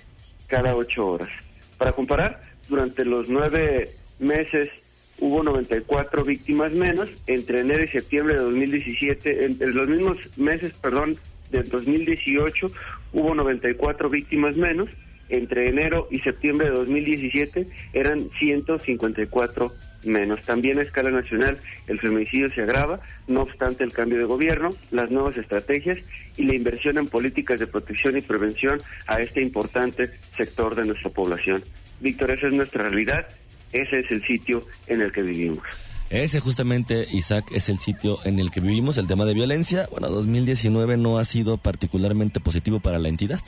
cada 0.48 0.76
ocho 0.76 1.08
horas. 1.08 1.30
Para 1.78 1.94
comparar, 1.94 2.42
durante 2.68 3.06
los 3.06 3.30
nueve 3.30 3.90
meses 4.20 5.14
hubo 5.20 5.44
94 5.44 6.26
víctimas 6.26 6.74
menos, 6.74 7.10
entre 7.28 7.62
enero 7.62 7.84
y 7.84 7.88
septiembre 7.88 8.34
de 8.34 8.42
2017, 8.42 9.46
entre 9.46 9.74
los 9.74 9.88
mismos 9.88 10.18
meses, 10.38 10.74
perdón, 10.74 11.18
del 11.52 11.70
2018 11.70 12.72
hubo 13.14 13.36
94 13.36 14.10
víctimas 14.10 14.56
menos, 14.58 14.90
entre 15.30 15.70
enero 15.70 16.08
y 16.12 16.20
septiembre 16.20 16.70
de 16.70 16.76
2017 16.76 17.68
eran 17.94 18.20
154 18.40 19.72
menos. 20.04 20.42
También 20.42 20.80
a 20.80 20.82
escala 20.82 21.12
nacional 21.12 21.58
el 21.88 22.00
feminicidio 22.00 22.50
se 22.50 22.62
agrava, 22.62 23.00
no 23.28 23.42
obstante 23.42 23.84
el 23.84 23.94
cambio 23.94 24.18
de 24.18 24.26
gobierno, 24.26 24.72
las 24.92 25.10
nuevas 25.10 25.38
estrategias 25.38 26.00
y 26.38 26.44
la 26.44 26.56
inversión 26.56 26.98
en 26.98 27.08
políticas 27.08 27.60
de 27.60 27.68
protección 27.68 28.18
y 28.18 28.22
prevención 28.22 28.82
a 29.08 29.22
este 29.22 29.42
importante 29.42 30.12
sector 30.36 30.76
de 30.76 30.86
nuestra 30.86 31.12
población. 31.12 31.64
Víctor, 32.02 32.32
esa 32.32 32.48
es 32.48 32.54
nuestra 32.54 32.84
realidad, 32.84 33.28
ese 33.72 34.00
es 34.00 34.12
el 34.12 34.24
sitio 34.24 34.66
en 34.88 35.02
el 35.02 35.12
que 35.12 35.22
vivimos. 35.22 35.64
Ese 36.12 36.42
justamente, 36.42 37.08
Isaac, 37.10 37.46
es 37.52 37.70
el 37.70 37.78
sitio 37.78 38.20
en 38.26 38.40
el 38.40 38.52
que 38.52 38.60
vivimos. 38.60 38.98
El 38.98 39.08
tema 39.08 39.24
de 39.24 39.34
violencia, 39.34 39.88
bueno, 39.92 40.10
2019 40.10 40.98
no 40.98 41.18
ha 41.18 41.24
sido 41.24 41.56
particularmente 41.56 42.42
positivo 42.42 42.82
para 42.82 43.00
la 43.00 43.08
entidad. 43.08 43.40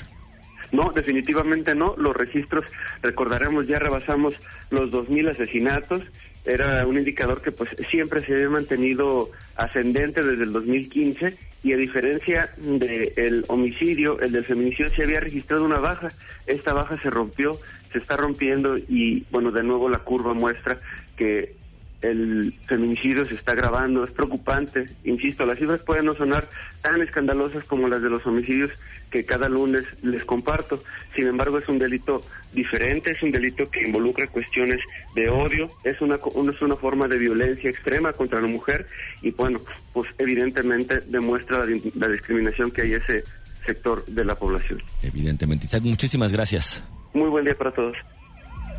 No, 0.72 0.94
definitivamente 0.94 1.76
no. 1.76 1.94
Los 1.98 2.16
registros, 2.16 2.64
recordaremos, 3.02 3.68
ya 3.68 3.80
rebasamos 3.80 4.36
los 4.72 4.90
2.000 4.92 5.32
asesinatos. 5.32 6.04
Era 6.46 6.88
un 6.88 6.98
indicador 6.98 7.42
que 7.42 7.52
pues 7.52 7.70
siempre 7.90 8.24
se 8.26 8.34
había 8.34 8.50
mantenido 8.50 9.30
ascendente 9.58 10.24
desde 10.24 10.44
el 10.44 10.54
2015 10.54 11.38
y 11.64 11.74
a 11.74 11.78
diferencia 11.78 12.50
del 12.58 13.44
homicidio, 13.50 14.20
el 14.22 14.32
del 14.32 14.46
feminicidio 14.46 14.90
se 14.90 15.04
había 15.04 15.20
registrado 15.20 15.66
una 15.66 15.80
baja. 15.80 16.12
Esta 16.48 16.72
baja 16.72 16.98
se 17.02 17.10
rompió, 17.10 17.60
se 17.92 18.00
está 18.00 18.16
rompiendo 18.16 18.78
y 18.78 19.26
bueno, 19.32 19.52
de 19.52 19.64
nuevo 19.64 19.90
la 19.90 20.00
curva 20.00 20.34
muestra 20.34 20.78
que 21.18 21.56
el 22.04 22.54
feminicidio 22.66 23.26
se 23.26 23.36
está 23.36 23.54
agravando, 23.54 24.04
es 24.04 24.12
preocupante, 24.12 24.86
insisto, 25.06 25.46
las 25.46 25.58
cifras 25.58 25.82
pueden 25.82 26.06
no 26.06 26.14
sonar 26.14 26.48
tan 26.82 27.02
escandalosas 27.02 27.64
como 27.64 27.88
las 27.88 28.02
de 28.02 28.10
los 28.10 28.26
homicidios 28.28 28.72
que 29.10 29.26
cada 29.26 29.48
lunes 29.48 29.86
les 30.04 30.26
comparto, 30.26 30.84
sin 31.16 31.28
embargo 31.28 31.60
es 31.60 31.68
un 31.70 31.80
delito 31.80 32.22
diferente, 32.52 33.12
es 33.12 33.24
un 33.24 33.32
delito 33.32 33.70
que 33.70 33.86
involucra 33.86 34.28
cuestiones 34.28 34.80
de 35.16 35.30
odio, 35.30 35.70
es 35.84 36.02
una, 36.02 36.16
es 36.16 36.62
una 36.62 36.76
forma 36.76 37.08
de 37.08 37.18
violencia 37.18 37.70
extrema 37.70 38.12
contra 38.12 38.42
la 38.42 38.48
mujer 38.48 38.86
y 39.22 39.32
bueno, 39.32 39.60
pues 39.94 40.10
evidentemente 40.18 41.00
demuestra 41.08 41.66
la, 41.66 41.80
la 41.96 42.08
discriminación 42.08 42.72
que 42.72 42.82
hay 42.82 42.94
en 42.94 43.02
ese 43.02 43.24
sector 43.66 44.06
de 44.06 44.26
la 44.26 44.36
población. 44.36 44.82
Evidentemente, 45.02 45.68
Isaac, 45.68 45.84
muchísimas 45.84 46.34
gracias. 46.34 46.84
Muy 47.14 47.30
buen 47.30 47.46
día 47.46 47.54
para 47.54 47.72
todos. 47.72 47.96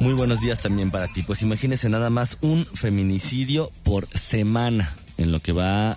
Muy 0.00 0.12
buenos 0.14 0.40
días 0.40 0.58
también 0.58 0.90
para 0.90 1.08
ti. 1.08 1.22
Pues 1.22 1.42
imagínese 1.42 1.88
nada 1.88 2.10
más 2.10 2.38
un 2.40 2.66
feminicidio 2.66 3.70
por 3.84 4.06
semana 4.08 4.92
en 5.18 5.32
lo 5.32 5.40
que 5.40 5.52
va 5.52 5.96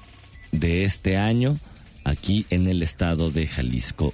de 0.52 0.86
este 0.86 1.18
año 1.18 1.58
aquí 2.04 2.46
en 2.50 2.68
el 2.68 2.84
estado 2.84 3.32
de 3.32 3.48
Jalisco. 3.48 4.14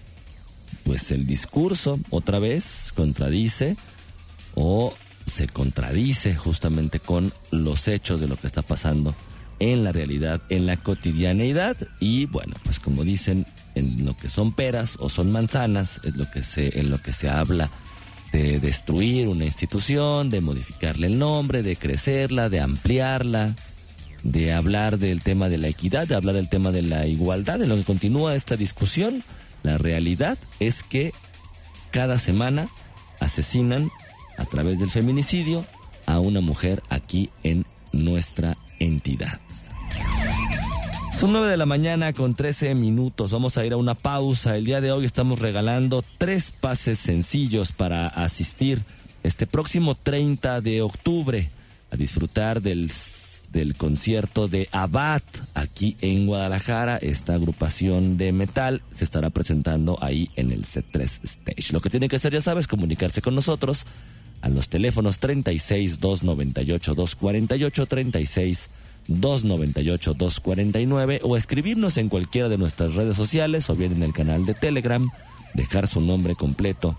Pues 0.84 1.12
el 1.12 1.28
discurso 1.28 2.00
otra 2.10 2.40
vez 2.40 2.92
contradice 2.96 3.76
o 4.56 4.94
se 5.26 5.48
contradice 5.48 6.36
justamente 6.36 7.00
con 7.00 7.32
los 7.52 7.88
hechos 7.88 8.20
de 8.20 8.28
lo 8.28 8.36
que 8.36 8.48
está 8.48 8.62
pasando 8.62 9.14
en 9.60 9.84
la 9.84 9.92
realidad, 9.92 10.42
en 10.50 10.66
la 10.66 10.78
cotidianeidad 10.78 11.78
y 12.00 12.26
bueno, 12.26 12.56
pues 12.64 12.80
como 12.80 13.04
dicen, 13.04 13.46
en 13.76 14.06
lo 14.06 14.18
que 14.18 14.30
son 14.30 14.54
peras 14.54 14.98
o 15.00 15.10
son 15.10 15.32
manzanas, 15.32 16.02
es 16.04 16.16
lo 16.16 16.30
que 16.30 16.44
se 16.44 16.80
en 16.80 16.90
lo 16.90 17.02
que 17.02 17.14
se 17.14 17.30
habla 17.30 17.70
de 18.34 18.60
destruir 18.60 19.28
una 19.28 19.46
institución, 19.46 20.30
de 20.30 20.42
modificarle 20.42 21.08
el 21.08 21.20
nombre, 21.20 21.62
de 21.62 21.76
crecerla, 21.76 22.50
de 22.50 22.60
ampliarla, 22.60 23.56
de 24.24 24.54
hablar 24.54 24.98
del 24.98 25.22
tema 25.22 25.50
de 25.50 25.60
la 25.60 25.68
equidad, 25.68 26.08
de 26.08 26.16
hablar 26.16 26.36
del 26.36 26.50
tema 26.50 26.72
de 26.72 26.82
la 26.82 27.06
igualdad, 27.06 27.62
en 27.62 27.70
lo 27.70 27.76
que 27.76 27.84
continúa 27.84 28.36
esta 28.36 28.58
discusión. 28.58 29.24
La 29.62 29.78
realidad 29.78 30.38
es 30.60 30.82
que 30.82 31.14
cada 31.92 32.18
semana 32.18 32.68
asesinan 33.20 33.90
a 34.38 34.46
través 34.46 34.80
del 34.80 34.90
feminicidio 34.90 35.64
a 36.08 36.20
una 36.20 36.42
mujer 36.42 36.82
aquí 36.90 37.30
en 37.44 37.66
nuestra 37.94 38.58
entidad. 38.80 39.40
Son 41.14 41.32
9 41.32 41.48
de 41.48 41.58
la 41.58 41.68
mañana 41.68 42.12
con 42.12 42.34
13 42.34 42.74
minutos. 42.74 43.32
Vamos 43.32 43.58
a 43.58 43.66
ir 43.66 43.74
a 43.74 43.78
una 43.78 43.94
pausa. 43.94 44.58
El 44.58 44.66
día 44.66 44.82
de 44.82 44.92
hoy 44.92 45.06
estamos 45.06 45.40
regalando 45.40 46.04
tres 46.18 46.52
pases 46.52 46.98
sencillos 46.98 47.72
para 47.72 48.08
asistir 48.08 48.82
este 49.22 49.46
próximo 49.46 49.94
30 49.96 50.60
de 50.62 50.82
octubre 50.82 51.50
a 51.92 51.96
disfrutar 51.96 52.62
del, 52.62 52.92
del 53.52 53.76
concierto 53.76 54.48
de 54.48 54.68
Abad 54.72 55.22
aquí 55.54 55.96
en 56.02 56.26
Guadalajara. 56.26 56.98
Esta 56.98 57.36
agrupación 57.36 58.18
de 58.18 58.32
metal 58.32 58.82
se 58.92 59.04
estará 59.04 59.30
presentando 59.30 60.00
ahí 60.02 60.32
en 60.36 60.52
el 60.52 60.64
C3 60.64 61.20
Stage. 61.24 61.74
Lo 61.74 61.80
que 61.80 61.92
tiene 61.92 62.10
que 62.10 62.16
hacer, 62.16 62.34
ya 62.34 62.42
sabes, 62.42 62.68
comunicarse 62.68 63.22
con 63.22 63.36
nosotros 63.36 63.86
a 64.42 64.50
los 64.50 64.68
teléfonos 64.68 65.20
36 65.20 66.00
298 66.00 66.96
248 66.96 67.86
36 67.86 68.70
298-249 69.08 71.22
o 71.24 71.38
escribirnos 71.38 71.98
en 71.98 72.10
cualquiera 72.10 72.50
de 72.50 72.58
nuestras 72.58 72.96
redes 72.96 73.16
sociales 73.16 73.70
o 73.70 73.76
bien 73.76 73.94
en 73.94 74.04
el 74.04 74.14
canal 74.14 74.46
de 74.46 74.54
Telegram, 74.54 75.10
dejar 75.54 75.88
su 75.88 76.02
nombre 76.02 76.36
completo, 76.36 76.98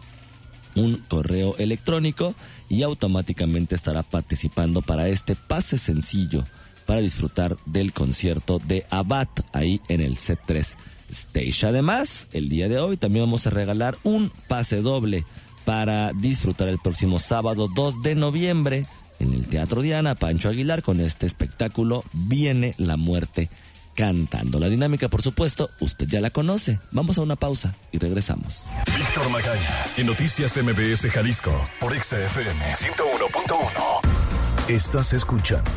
un 0.75 0.97
correo 1.09 1.57
electrónico 1.59 2.35
y 2.69 2.83
automáticamente 2.83 3.75
estará 3.75 4.03
participando 4.03 4.83
para 4.83 5.09
este 5.09 5.35
pase 5.35 5.79
sencillo 5.79 6.45
para 6.87 7.01
disfrutar 7.01 7.57
del 7.67 7.93
concierto 7.93 8.59
de 8.59 8.85
Abad 8.91 9.29
ahí 9.53 9.81
en 9.89 10.01
el 10.01 10.17
C3 10.17 10.77
Stage. 11.11 11.67
Además, 11.67 12.29
el 12.33 12.49
día 12.49 12.69
de 12.69 12.79
hoy 12.79 12.97
también 12.97 13.25
vamos 13.25 13.47
a 13.47 13.51
regalar 13.51 13.97
un 14.05 14.31
pase 14.49 14.83
doble 14.83 15.25
para 15.65 16.13
disfrutar 16.13 16.69
el 16.69 16.79
próximo 16.79 17.19
sábado 17.19 17.69
2 17.75 18.03
de 18.03 18.15
noviembre 18.15 18.87
en 19.25 19.35
el 19.35 19.47
Teatro 19.47 19.83
Diana, 19.83 20.15
Pancho 20.15 20.49
Aguilar, 20.49 20.83
con 20.83 21.01
este 21.01 21.27
espectáculo 21.27 22.05
Viene 22.13 22.75
la 22.79 22.97
muerte 22.97 23.51
cantando. 23.95 24.59
La 24.61 24.69
dinámica, 24.69 25.09
por 25.09 25.23
supuesto, 25.23 25.71
usted 25.81 26.07
ya 26.07 26.21
la 26.21 26.31
conoce. 26.31 26.79
Vamos 26.91 27.19
a 27.19 27.23
una 27.23 27.37
pausa 27.37 27.75
y 27.93 27.99
regresamos. 27.99 28.65
Víctor 28.97 29.29
Magaña, 29.31 29.87
en 29.97 30.07
Noticias 30.07 30.57
MBS 30.57 31.11
Jalisco, 31.11 31.53
por 31.81 31.95
XFM 31.95 32.75
101.1. 32.75 34.69
Estás 34.69 35.13
escuchando 35.13 35.71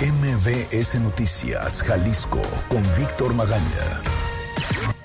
MBS 0.00 0.96
Noticias 0.96 1.82
Jalisco 1.82 2.42
con 2.68 2.82
Víctor 2.96 3.34
Magaña. 3.34 4.02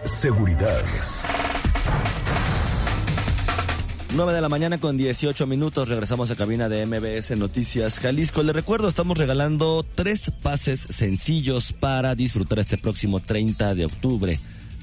Seguridad. 0.04 0.84
9 4.16 4.34
de 4.34 4.42
la 4.42 4.50
mañana 4.50 4.80
con 4.80 4.98
18 4.98 5.46
minutos. 5.46 5.88
Regresamos 5.88 6.32
a 6.32 6.36
cabina 6.36 6.68
de 6.68 6.86
MBS 6.86 7.38
Noticias 7.38 8.00
Jalisco. 8.00 8.42
Le 8.42 8.54
recuerdo, 8.54 8.90
estamos 8.90 9.18
regalando 9.18 9.86
tres 9.96 10.32
pases 10.42 10.88
sencillos 10.90 11.74
para 11.74 12.16
disfrutar 12.16 12.60
este 12.60 12.78
próximo 12.78 13.20
30 13.20 13.76
de 13.76 13.86
octubre 13.86 14.40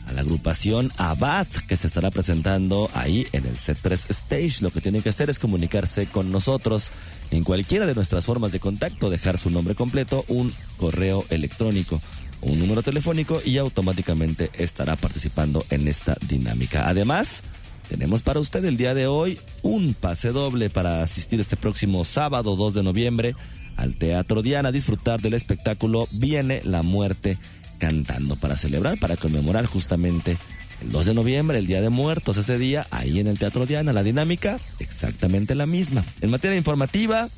a 0.06 0.12
la 0.12 0.20
agrupación 0.20 0.92
Abad 0.96 1.48
que 1.66 1.76
se 1.76 1.88
estará 1.88 2.10
presentando 2.10 2.88
ahí 2.94 3.26
en 3.32 3.46
el 3.46 3.56
C3 3.56 4.10
Stage. 4.10 4.62
Lo 4.62 4.70
que 4.70 4.80
tiene 4.80 5.02
que 5.02 5.08
hacer 5.08 5.28
es 5.28 5.40
comunicarse 5.40 6.06
con 6.06 6.30
nosotros 6.30 6.90
en 7.32 7.42
cualquiera 7.42 7.86
de 7.86 7.96
nuestras 7.96 8.24
formas 8.24 8.52
de 8.52 8.60
contacto, 8.60 9.10
dejar 9.10 9.38
su 9.38 9.50
nombre 9.50 9.74
completo, 9.74 10.24
un 10.28 10.52
correo 10.76 11.24
electrónico 11.30 12.00
un 12.42 12.58
número 12.58 12.82
telefónico 12.82 13.40
y 13.44 13.58
automáticamente 13.58 14.50
estará 14.54 14.94
participando 14.94 15.64
en 15.70 15.88
esta 15.88 16.16
dinámica. 16.28 16.88
Además, 16.88 17.42
tenemos 17.88 18.22
para 18.22 18.40
usted 18.40 18.64
el 18.64 18.76
día 18.76 18.94
de 18.94 19.06
hoy 19.06 19.38
un 19.62 19.94
pase 19.94 20.30
doble 20.30 20.70
para 20.70 21.02
asistir 21.02 21.40
este 21.40 21.56
próximo 21.56 22.04
sábado 22.04 22.56
2 22.56 22.74
de 22.74 22.82
noviembre 22.82 23.34
al 23.76 23.94
Teatro 23.94 24.42
Diana 24.42 24.72
disfrutar 24.72 25.20
del 25.20 25.34
espectáculo 25.34 26.06
Viene 26.12 26.60
la 26.64 26.82
muerte 26.82 27.38
cantando 27.78 28.36
para 28.36 28.56
celebrar, 28.56 28.98
para 28.98 29.16
conmemorar 29.16 29.66
justamente 29.66 30.36
el 30.82 30.90
2 30.90 31.06
de 31.06 31.14
noviembre, 31.14 31.58
el 31.58 31.66
Día 31.66 31.80
de 31.80 31.88
Muertos, 31.88 32.36
ese 32.36 32.58
día, 32.58 32.86
ahí 32.90 33.20
en 33.20 33.26
el 33.26 33.38
Teatro 33.38 33.66
Diana, 33.66 33.92
la 33.92 34.02
dinámica 34.02 34.58
exactamente 34.78 35.54
la 35.54 35.66
misma. 35.66 36.04
En 36.20 36.30
materia 36.30 36.56
informativa, 36.56 37.28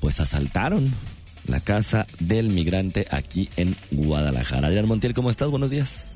pues 0.00 0.20
asaltaron 0.20 0.92
la 1.46 1.60
casa 1.60 2.06
del 2.20 2.50
migrante 2.50 3.06
aquí 3.10 3.48
en 3.56 3.74
Guadalajara. 3.90 4.68
Adrián 4.68 4.86
Montiel, 4.86 5.12
¿cómo 5.12 5.30
estás? 5.30 5.50
Buenos 5.50 5.70
días. 5.70 6.12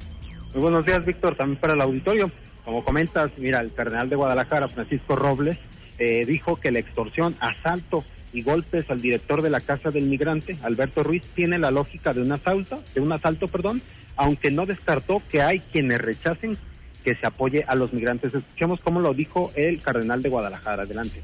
Muy 0.55 0.63
buenos 0.63 0.85
días, 0.85 1.05
Víctor, 1.07 1.35
también 1.37 1.59
para 1.59 1.73
el 1.73 1.81
auditorio. 1.81 2.31
Como 2.64 2.85
comentas, 2.85 3.33
mira, 3.38 3.61
el 3.61 3.73
cardenal 3.73 4.09
de 4.09 4.16
Guadalajara, 4.16 4.69
Francisco 4.69 5.16
Robles, 5.16 5.59
eh, 5.99 6.25
dijo 6.26 6.57
que 6.57 6.71
la 6.71 6.78
extorsión, 6.78 7.35
asalto 7.40 8.04
y 8.33 8.42
golpes 8.42 8.90
al 8.90 9.00
director 9.00 9.42
de 9.42 9.50
la 9.50 9.61
Casa 9.61 9.90
del 9.90 10.04
Migrante, 10.04 10.57
Alberto 10.62 11.02
Ruiz, 11.02 11.23
tiene 11.35 11.59
la 11.59 11.71
lógica 11.71 12.14
de 12.14 12.23
un 12.23 12.33
asalto, 12.33 12.83
de 12.95 13.00
un 13.00 13.12
asalto, 13.12 13.49
perdón, 13.49 13.83
aunque 14.16 14.50
no 14.50 14.66
descartó 14.66 15.23
que 15.31 15.42
hay 15.42 15.61
quienes 15.61 16.00
rechacen 16.00 16.57
que 17.04 17.14
se 17.14 17.26
apoye 17.26 17.64
a 17.66 17.75
los 17.75 17.92
migrantes. 17.92 18.33
Escuchemos 18.35 18.81
cómo 18.81 19.00
lo 19.00 19.12
dijo 19.12 19.52
el 19.57 19.81
cardenal 19.81 20.23
de 20.23 20.28
Guadalajara. 20.28 20.85
Adelante. 20.85 21.21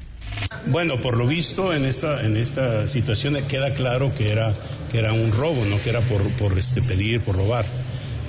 Bueno, 0.67 0.99
por 0.99 1.17
lo 1.17 1.25
visto 1.25 1.73
en 1.73 1.85
esta 1.85 2.25
en 2.25 2.35
esta 2.35 2.87
situación 2.87 3.35
queda 3.47 3.73
claro 3.73 4.11
que 4.15 4.31
era 4.31 4.53
que 4.91 4.99
era 4.99 5.13
un 5.13 5.31
robo, 5.31 5.63
no 5.65 5.81
que 5.81 5.89
era 5.89 6.01
por 6.01 6.21
por 6.33 6.57
este 6.57 6.81
pedir, 6.81 7.21
por 7.21 7.35
robar. 7.35 7.65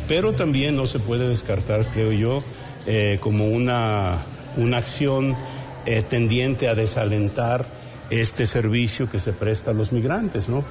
Pero 0.07 0.33
también 0.33 0.77
no 0.77 0.87
se 0.87 0.99
puede 0.99 1.29
descartar, 1.29 1.85
creo 1.93 2.13
yo, 2.13 2.39
eh, 2.87 3.19
como 3.21 3.47
una 3.47 4.19
una 4.57 4.79
acción 4.79 5.37
eh, 5.87 6.03
tendiente 6.03 6.69
a 6.69 6.75
desalentar 6.75 7.65
este 8.11 8.47
servicio 8.47 9.09
que 9.11 9.21
se 9.21 9.33
presta 9.33 9.71
a 9.71 9.75
los 9.75 9.93
migrantes, 9.93 10.49
¿no? 10.49 10.65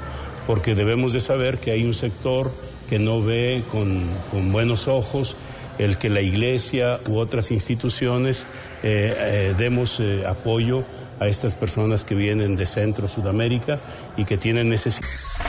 Porque 0.46 0.75
debemos 0.75 1.13
de 1.13 1.22
saber 1.22 1.58
que 1.58 1.72
hay 1.72 1.86
un 1.86 1.94
sector 1.94 2.51
que 2.89 3.00
no 3.00 3.22
ve 3.22 3.62
con, 3.72 4.01
con 4.32 4.51
buenos 4.51 4.88
ojos 4.88 5.36
el 5.78 5.98
que 5.98 6.10
la 6.10 6.22
iglesia 6.22 7.00
u 7.08 7.18
otras 7.18 7.51
instituciones 7.51 8.46
eh, 8.84 9.54
demos 9.58 10.01
apoyo 10.28 10.84
a 11.22 11.28
estas 11.28 11.56
personas 11.56 12.04
que 12.04 12.16
vienen 12.16 12.58
de 12.58 12.66
Centro 12.66 13.08
Sudamérica 13.08 13.80
y 14.18 14.25
que 14.25 14.38
tienen 14.38 14.68
necesidad. 14.68 15.49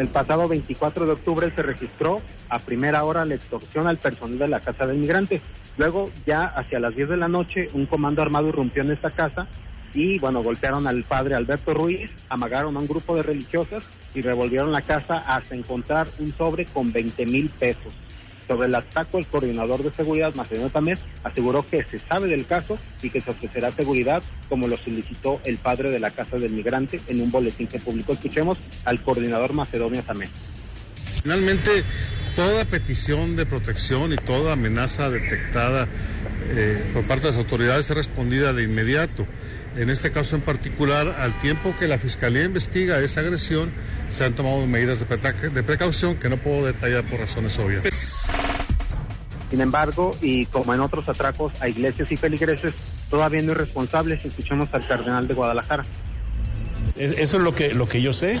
El 0.00 0.08
pasado 0.08 0.48
24 0.48 1.04
de 1.04 1.12
octubre 1.12 1.52
se 1.54 1.60
registró 1.60 2.22
a 2.48 2.58
primera 2.58 3.04
hora 3.04 3.26
la 3.26 3.34
extorsión 3.34 3.86
al 3.86 3.98
personal 3.98 4.38
de 4.38 4.48
la 4.48 4.60
Casa 4.60 4.86
del 4.86 4.96
Migrante. 4.96 5.42
Luego, 5.76 6.10
ya 6.24 6.44
hacia 6.44 6.80
las 6.80 6.96
10 6.96 7.10
de 7.10 7.16
la 7.18 7.28
noche, 7.28 7.68
un 7.74 7.84
comando 7.84 8.22
armado 8.22 8.48
irrumpió 8.48 8.80
en 8.80 8.92
esta 8.92 9.10
casa 9.10 9.46
y, 9.92 10.18
bueno, 10.18 10.42
golpearon 10.42 10.86
al 10.86 11.04
padre 11.04 11.34
Alberto 11.34 11.74
Ruiz, 11.74 12.10
amagaron 12.30 12.78
a 12.78 12.80
un 12.80 12.88
grupo 12.88 13.14
de 13.14 13.24
religiosas 13.24 13.84
y 14.14 14.22
revolvieron 14.22 14.72
la 14.72 14.80
casa 14.80 15.18
hasta 15.18 15.54
encontrar 15.54 16.08
un 16.18 16.32
sobre 16.32 16.64
con 16.64 16.90
20 16.90 17.26
mil 17.26 17.50
pesos. 17.50 17.92
Sobre 18.50 18.66
el 18.66 18.74
ataque, 18.74 19.16
el 19.16 19.28
coordinador 19.28 19.80
de 19.80 19.92
seguridad, 19.92 20.34
Macedonio 20.34 20.70
Tamés, 20.70 20.98
aseguró 21.22 21.64
que 21.64 21.84
se 21.84 22.00
sabe 22.00 22.26
del 22.26 22.46
caso 22.46 22.76
y 23.00 23.08
que 23.08 23.20
se 23.20 23.30
ofrecerá 23.30 23.70
seguridad, 23.70 24.24
como 24.48 24.66
lo 24.66 24.76
solicitó 24.76 25.40
el 25.44 25.56
padre 25.58 25.90
de 25.90 26.00
la 26.00 26.10
Casa 26.10 26.36
del 26.36 26.50
Migrante 26.50 27.00
en 27.06 27.20
un 27.20 27.30
boletín 27.30 27.68
que 27.68 27.78
publicó. 27.78 28.12
Escuchemos 28.12 28.58
al 28.84 29.00
coordinador 29.02 29.52
Macedonio 29.52 30.02
Tamés. 30.02 30.30
Finalmente, 31.22 31.84
toda 32.34 32.64
petición 32.64 33.36
de 33.36 33.46
protección 33.46 34.12
y 34.12 34.16
toda 34.16 34.54
amenaza 34.54 35.10
detectada 35.10 35.86
eh, 36.48 36.90
por 36.92 37.04
parte 37.04 37.26
de 37.26 37.28
las 37.28 37.38
autoridades 37.38 37.88
es 37.88 37.96
respondida 37.96 38.52
de 38.52 38.64
inmediato. 38.64 39.28
En 39.76 39.88
este 39.88 40.10
caso 40.10 40.34
en 40.36 40.42
particular, 40.42 41.16
al 41.20 41.38
tiempo 41.38 41.74
que 41.78 41.86
la 41.86 41.96
Fiscalía 41.96 42.42
investiga 42.44 42.98
esa 43.00 43.20
agresión, 43.20 43.70
se 44.10 44.24
han 44.24 44.34
tomado 44.34 44.66
medidas 44.66 44.98
de, 44.98 45.06
preca- 45.06 45.50
de 45.50 45.62
precaución 45.62 46.16
que 46.16 46.28
no 46.28 46.36
puedo 46.38 46.66
detallar 46.66 47.04
por 47.04 47.20
razones 47.20 47.56
obvias. 47.58 47.84
Sin 49.48 49.60
embargo, 49.60 50.16
y 50.20 50.46
como 50.46 50.74
en 50.74 50.80
otros 50.80 51.08
atracos 51.08 51.52
a 51.60 51.68
iglesias 51.68 52.10
y 52.12 52.16
feligreses, 52.16 52.74
todavía 53.08 53.42
no 53.42 53.52
irresponsables, 53.52 54.24
escuchemos 54.24 54.68
al 54.72 54.86
cardenal 54.86 55.26
de 55.28 55.34
Guadalajara. 55.34 55.84
Es- 56.96 57.12
Eso 57.12 57.36
es 57.38 57.42
lo 57.42 57.54
que, 57.54 57.72
lo 57.74 57.88
que 57.88 58.02
yo 58.02 58.12
sé, 58.12 58.38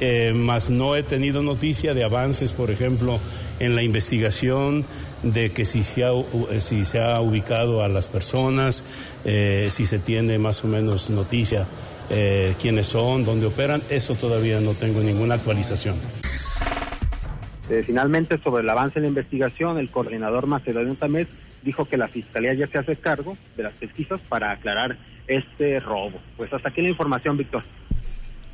eh, 0.00 0.32
más 0.34 0.70
no 0.70 0.96
he 0.96 1.02
tenido 1.02 1.42
noticia 1.42 1.94
de 1.94 2.04
avances, 2.04 2.52
por 2.52 2.70
ejemplo, 2.70 3.18
en 3.60 3.74
la 3.74 3.82
investigación 3.82 4.84
de 5.22 5.50
que 5.50 5.64
si 5.64 5.82
se 5.82 6.04
ha, 6.04 6.12
eh, 6.12 6.60
si 6.60 6.84
se 6.84 7.00
ha 7.00 7.20
ubicado 7.20 7.82
a 7.82 7.88
las 7.88 8.08
personas, 8.08 8.84
eh, 9.24 9.68
si 9.70 9.86
se 9.86 9.98
tiene 9.98 10.38
más 10.38 10.64
o 10.64 10.68
menos 10.68 11.10
noticia 11.10 11.66
eh, 12.10 12.54
quiénes 12.60 12.86
son, 12.86 13.24
dónde 13.24 13.46
operan, 13.46 13.82
eso 13.90 14.14
todavía 14.14 14.60
no 14.60 14.72
tengo 14.74 15.00
ninguna 15.00 15.34
actualización. 15.34 15.96
Eh, 17.68 17.82
finalmente, 17.84 18.38
sobre 18.38 18.62
el 18.62 18.70
avance 18.70 18.98
en 18.98 19.02
la 19.02 19.08
investigación, 19.08 19.78
el 19.78 19.90
coordinador 19.90 20.46
Macedonio 20.46 20.94
Tamés 20.94 21.28
dijo 21.62 21.84
que 21.84 21.98
la 21.98 22.08
Fiscalía 22.08 22.54
ya 22.54 22.66
se 22.66 22.78
hace 22.78 22.96
cargo 22.96 23.36
de 23.56 23.64
las 23.64 23.74
pesquisas 23.74 24.20
para 24.28 24.52
aclarar 24.52 24.96
este 25.26 25.78
robo. 25.80 26.18
Pues 26.36 26.52
hasta 26.52 26.70
aquí 26.70 26.80
la 26.80 26.88
información, 26.88 27.36
Víctor. 27.36 27.62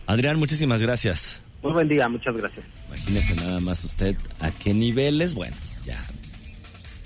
Adrián, 0.07 0.39
muchísimas 0.39 0.83
gracias. 0.83 1.41
Muy 1.63 1.73
buen 1.73 1.89
día, 1.89 2.09
muchas 2.09 2.37
gracias. 2.37 2.65
Imagínese 2.89 3.35
nada 3.37 3.61
más 3.61 3.85
usted 3.85 4.17
a 4.41 4.51
qué 4.51 4.75
niveles, 4.75 5.35
bueno, 5.35 5.57
ya 5.87 5.99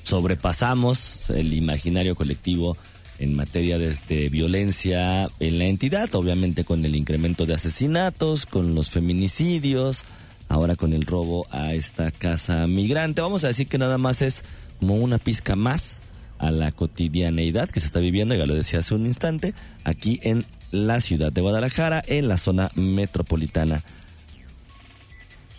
sobrepasamos 0.03 1.31
el 1.31 1.53
imaginario 1.53 2.15
colectivo 2.15 2.77
en 3.19 3.35
materia 3.35 3.79
de, 3.79 4.29
violencia 4.31 5.29
en 5.41 5.59
la 5.59 5.65
entidad, 5.65 6.15
obviamente 6.15 6.65
con 6.65 6.85
el 6.85 6.95
incremento 6.97 7.47
de 7.47 7.55
asesinatos, 7.55 8.47
con 8.47 8.75
los 8.75 8.91
feminicidios, 8.91 10.05
ahora 10.49 10.77
con 10.77 10.93
el 10.93 11.05
robo 11.05 11.47
a 11.51 11.75
esta 11.75 12.11
casa 12.11 12.67
migrante. 12.67 13.21
Vamos 13.21 13.45
a 13.45 13.49
decir 13.49 13.67
que 13.67 13.79
nada 13.79 13.99
más 13.99 14.23
es 14.23 14.45
como 14.81 14.97
una 14.97 15.19
pizca 15.19 15.57
más 15.57 16.03
a 16.39 16.53
la 16.53 16.73
cotidianeidad 16.73 17.69
que 17.69 17.81
se 17.81 17.87
está 17.87 17.99
viviendo, 17.99 18.35
ya 18.35 18.47
lo 18.47 18.55
decía 18.55 18.79
hace 18.79 18.95
un 18.95 19.07
instante, 19.07 19.55
aquí 19.85 20.21
en 20.23 20.45
la 20.70 21.00
ciudad 21.00 21.33
de 21.33 21.40
Guadalajara, 21.40 22.02
en 22.07 22.28
la 22.28 22.37
zona 22.37 22.70
metropolitana 22.74 23.83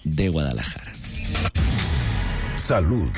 de 0.03 0.29
Guadalajara. 0.29 0.91
Salud. 2.55 3.09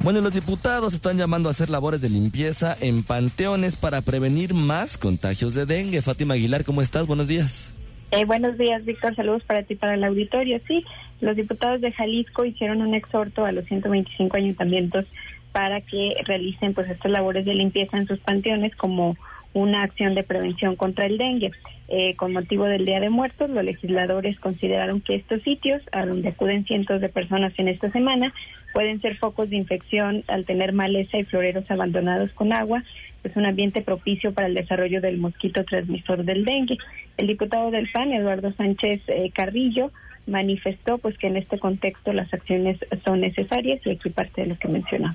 Bueno, 0.00 0.20
los 0.20 0.34
diputados 0.34 0.94
están 0.94 1.18
llamando 1.18 1.48
a 1.48 1.52
hacer 1.52 1.68
labores 1.70 2.00
de 2.00 2.10
limpieza 2.10 2.76
en 2.80 3.02
panteones 3.02 3.76
para 3.76 4.02
prevenir 4.02 4.54
más 4.54 4.98
contagios 4.98 5.54
de 5.54 5.66
dengue. 5.66 6.02
Fátima 6.02 6.34
Aguilar, 6.34 6.64
¿cómo 6.64 6.82
estás? 6.82 7.06
Buenos 7.06 7.28
días. 7.28 7.72
Eh, 8.12 8.24
buenos 8.24 8.56
días, 8.56 8.84
Víctor. 8.84 9.16
Saludos 9.16 9.42
para 9.44 9.62
ti, 9.64 9.74
para 9.74 9.94
el 9.94 10.04
auditorio. 10.04 10.60
Sí, 10.66 10.84
los 11.20 11.34
diputados 11.34 11.80
de 11.80 11.90
Jalisco 11.92 12.44
hicieron 12.44 12.82
un 12.82 12.94
exhorto 12.94 13.44
a 13.44 13.52
los 13.52 13.64
125 13.64 14.36
ayuntamientos 14.36 15.06
para 15.50 15.80
que 15.80 16.14
realicen 16.24 16.74
pues 16.74 16.88
estas 16.88 17.10
labores 17.10 17.44
de 17.44 17.54
limpieza 17.54 17.96
en 17.96 18.06
sus 18.06 18.20
panteones 18.20 18.76
como 18.76 19.16
una 19.56 19.82
acción 19.82 20.14
de 20.14 20.22
prevención 20.22 20.76
contra 20.76 21.06
el 21.06 21.16
dengue. 21.16 21.50
Eh, 21.88 22.14
con 22.16 22.32
motivo 22.32 22.64
del 22.64 22.84
Día 22.84 23.00
de 23.00 23.08
Muertos, 23.08 23.48
los 23.48 23.64
legisladores 23.64 24.38
consideraron 24.38 25.00
que 25.00 25.14
estos 25.14 25.40
sitios, 25.42 25.80
a 25.92 26.04
donde 26.04 26.28
acuden 26.28 26.66
cientos 26.66 27.00
de 27.00 27.08
personas 27.08 27.54
en 27.56 27.68
esta 27.68 27.90
semana, 27.90 28.34
pueden 28.74 29.00
ser 29.00 29.16
focos 29.16 29.48
de 29.48 29.56
infección 29.56 30.24
al 30.26 30.44
tener 30.44 30.74
maleza 30.74 31.16
y 31.16 31.24
floreros 31.24 31.70
abandonados 31.70 32.32
con 32.32 32.52
agua. 32.52 32.84
Es 33.24 33.34
un 33.34 33.46
ambiente 33.46 33.80
propicio 33.80 34.34
para 34.34 34.46
el 34.46 34.54
desarrollo 34.54 35.00
del 35.00 35.16
mosquito 35.16 35.64
transmisor 35.64 36.24
del 36.24 36.44
dengue. 36.44 36.76
El 37.16 37.26
diputado 37.26 37.70
del 37.70 37.90
PAN, 37.90 38.12
Eduardo 38.12 38.52
Sánchez 38.52 39.00
eh, 39.06 39.30
Carrillo, 39.34 39.90
manifestó 40.26 40.98
pues 40.98 41.16
que 41.16 41.28
en 41.28 41.38
este 41.38 41.58
contexto 41.58 42.12
las 42.12 42.32
acciones 42.34 42.78
son 43.06 43.20
necesarias 43.22 43.80
y 43.86 43.90
aquí 43.90 44.10
parte 44.10 44.42
de 44.42 44.48
lo 44.48 44.58
que 44.58 44.68
mencionó. 44.68 45.14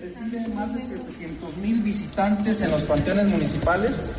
Recibe 0.00 0.46
más 0.48 0.74
de 0.74 0.80
700 0.80 1.56
mil 1.56 1.80
visitantes 1.80 2.60
en 2.60 2.70
los 2.70 2.82
panteones 2.82 3.28
municipales 3.28 4.10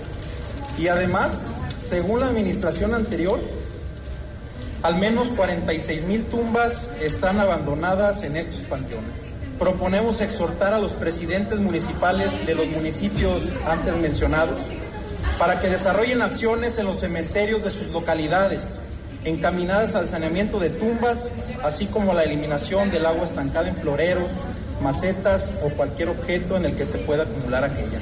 y 0.75 0.87
además, 0.87 1.41
según 1.79 2.21
la 2.21 2.27
administración 2.27 2.95
anterior, 2.95 3.39
al 4.81 4.95
menos 4.95 5.27
46 5.29 6.05
mil 6.05 6.23
tumbas 6.23 6.89
están 6.99 7.39
abandonadas 7.39 8.23
en 8.23 8.37
estos 8.37 8.61
panteones. 8.61 9.11
Proponemos 9.59 10.19
exhortar 10.19 10.73
a 10.73 10.79
los 10.79 10.93
presidentes 10.93 11.59
municipales 11.59 12.47
de 12.47 12.55
los 12.55 12.67
municipios 12.69 13.43
antes 13.69 13.95
mencionados 13.97 14.57
para 15.37 15.59
que 15.59 15.69
desarrollen 15.69 16.23
acciones 16.23 16.79
en 16.79 16.87
los 16.87 17.01
cementerios 17.01 17.63
de 17.63 17.69
sus 17.69 17.91
localidades 17.93 18.79
encaminadas 19.25 19.93
al 19.93 20.07
saneamiento 20.07 20.59
de 20.59 20.71
tumbas, 20.71 21.29
así 21.63 21.85
como 21.85 22.15
la 22.15 22.23
eliminación 22.23 22.89
del 22.89 23.05
agua 23.05 23.25
estancada 23.25 23.67
en 23.67 23.75
floreros, 23.75 24.29
macetas 24.81 25.59
o 25.63 25.69
cualquier 25.69 26.09
objeto 26.09 26.57
en 26.57 26.65
el 26.65 26.75
que 26.75 26.85
se 26.85 26.97
pueda 26.99 27.23
acumular 27.23 27.63
aquella. 27.63 27.99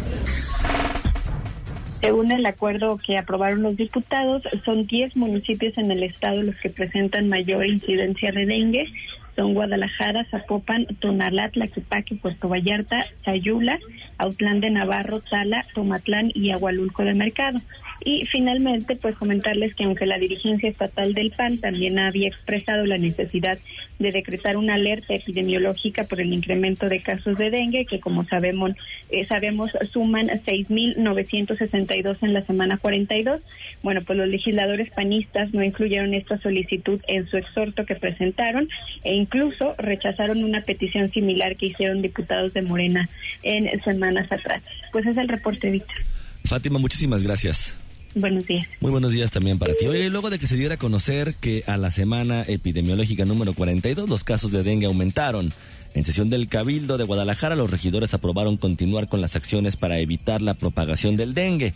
Según 2.01 2.31
el 2.31 2.45
acuerdo 2.45 2.97
que 2.97 3.17
aprobaron 3.17 3.63
los 3.63 3.77
diputados, 3.77 4.43
son 4.63 4.85
10 4.85 5.15
municipios 5.15 5.77
en 5.77 5.89
el 5.89 6.03
estado 6.03 6.43
los 6.43 6.55
que 6.57 6.69
presentan 6.69 7.29
mayor 7.29 7.65
incidencia 7.65 8.31
de 8.31 8.45
dengue. 8.45 8.87
Son 9.35 9.53
Guadalajara, 9.53 10.23
Zapopan, 10.25 10.85
Tonalá, 10.99 11.49
Tlaquepaque, 11.49 12.15
Puerto 12.15 12.47
Vallarta, 12.47 13.05
Sayula, 13.25 13.79
Autlán 14.17 14.61
de 14.61 14.69
Navarro, 14.69 15.19
Tala, 15.19 15.65
Tomatlán 15.73 16.31
y 16.33 16.51
Agualulco 16.51 17.03
de 17.03 17.15
Mercado. 17.15 17.59
Y 18.03 18.25
finalmente, 18.25 18.95
pues 18.95 19.15
comentarles 19.15 19.73
que 19.75 19.85
aunque 19.85 20.05
la 20.05 20.17
dirigencia 20.17 20.69
estatal 20.69 21.13
del 21.13 21.31
PAN 21.31 21.57
también 21.57 21.97
había 21.97 22.27
expresado 22.27 22.85
la 22.85 22.97
necesidad 22.97 23.57
de 23.99 24.11
decretar 24.11 24.57
una 24.57 24.75
alerta 24.75 25.15
epidemiológica 25.15 26.03
por 26.03 26.19
el 26.19 26.33
incremento 26.33 26.89
de 26.89 26.99
casos 26.99 27.37
de 27.37 27.49
dengue, 27.49 27.85
que 27.85 27.99
como 27.99 28.23
sabemos, 28.25 28.71
eh, 29.09 29.25
sabemos 29.25 29.71
suman 29.91 30.27
6.962 30.27 32.17
en 32.21 32.33
la 32.33 32.45
semana 32.45 32.77
42. 32.77 33.41
Bueno, 33.81 34.01
pues 34.01 34.19
los 34.19 34.27
legisladores 34.27 34.89
panistas 34.89 35.53
no 35.53 35.63
incluyeron 35.63 36.13
esta 36.13 36.37
solicitud 36.37 36.99
en 37.07 37.27
su 37.27 37.37
exhorto 37.37 37.85
que 37.85 37.95
presentaron 37.95 38.67
e 39.03 39.13
incluso 39.13 39.73
rechazaron 39.77 40.43
una 40.43 40.61
petición 40.61 41.07
similar 41.07 41.55
que 41.55 41.67
hicieron 41.67 42.01
diputados 42.01 42.53
de 42.53 42.61
Morena 42.61 43.09
en 43.43 43.81
semanas 43.81 44.31
atrás. 44.31 44.61
Pues 44.91 45.05
es 45.05 45.17
el 45.17 45.27
reporte, 45.27 45.71
Víctor. 45.71 45.95
Fátima, 46.43 46.79
muchísimas 46.79 47.23
gracias. 47.23 47.75
Buenos 48.15 48.47
días. 48.47 48.65
Muy 48.79 48.91
buenos 48.91 49.11
días 49.11 49.29
también 49.29 49.59
para 49.59 49.73
ti. 49.73 49.87
Oye, 49.87 50.09
luego 50.09 50.29
de 50.29 50.39
que 50.39 50.47
se 50.47 50.55
diera 50.55 50.75
a 50.75 50.77
conocer 50.77 51.35
que 51.35 51.63
a 51.67 51.75
la 51.75 51.91
semana 51.91 52.43
epidemiológica 52.47 53.25
número 53.25 53.53
42 53.53 54.07
los 54.09 54.23
casos 54.23 54.53
de 54.53 54.63
dengue 54.63 54.85
aumentaron, 54.85 55.51
en 55.93 56.05
sesión 56.05 56.29
del 56.29 56.47
Cabildo 56.47 56.97
de 56.97 57.03
Guadalajara 57.03 57.55
los 57.55 57.69
regidores 57.69 58.13
aprobaron 58.13 58.55
continuar 58.55 59.09
con 59.09 59.19
las 59.19 59.35
acciones 59.35 59.75
para 59.75 59.99
evitar 59.99 60.41
la 60.41 60.53
propagación 60.53 61.17
del 61.17 61.33
dengue. 61.33 61.73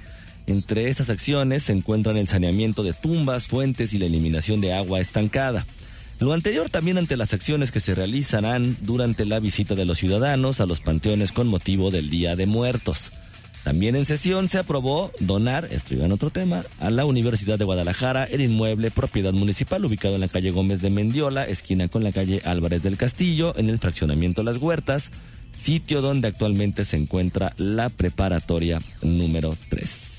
Entre 0.48 0.88
estas 0.88 1.10
acciones 1.10 1.64
se 1.64 1.74
encuentran 1.74 2.16
el 2.16 2.30
saneamiento 2.30 2.84
de 2.84 2.94
tumbas, 2.94 3.48
fuentes 3.48 3.94
y 3.94 4.00
la 4.00 4.06
eliminación 4.06 4.62
de 4.62 4.74
agua 4.74 5.02
estancada. 5.02 5.66
Lo 6.20 6.32
anterior 6.32 6.70
también 6.70 6.98
ante 6.98 7.18
las 7.18 7.34
acciones 7.34 7.72
que 7.72 7.80
se 7.82 7.96
realizarán 7.96 8.78
durante 8.82 9.26
la 9.26 9.40
visita 9.40 9.76
de 9.76 9.86
los 9.86 9.98
ciudadanos 9.98 10.62
a 10.62 10.66
los 10.66 10.80
panteones 10.80 11.34
con 11.34 11.48
motivo 11.48 11.92
del 11.92 12.10
Día 12.10 12.36
de 12.36 12.46
Muertos. 12.46 13.12
También 13.64 13.96
en 13.96 14.06
sesión 14.06 14.50
se 14.50 14.58
aprobó 14.58 15.12
donar, 15.20 15.68
esto 15.72 15.94
iba 15.94 16.06
en 16.06 16.12
otro 16.12 16.30
tema, 16.30 16.64
a 16.80 16.90
la 16.90 17.06
Universidad 17.06 17.60
de 17.60 17.66
Guadalajara 17.66 18.24
el 18.24 18.42
inmueble 18.42 18.90
propiedad 18.90 19.34
municipal 19.34 19.84
ubicado 19.84 20.16
en 20.16 20.22
la 20.22 20.28
calle 20.28 20.52
Gómez 20.52 20.82
de 20.82 20.90
Mendiola, 20.90 21.44
esquina 21.44 21.88
con 21.88 22.04
la 22.04 22.12
calle 22.12 22.42
Álvarez 22.46 22.84
del 22.84 22.98
Castillo, 22.98 23.54
en 23.58 23.70
el 23.70 23.78
fraccionamiento 23.78 24.44
Las 24.44 24.58
Huertas, 24.58 25.12
sitio 25.60 26.02
donde 26.02 26.30
actualmente 26.30 26.86
se 26.86 26.98
encuentra 26.98 27.54
la 27.58 27.90
preparatoria 27.90 28.80
número 29.02 29.56
3. 29.70 30.10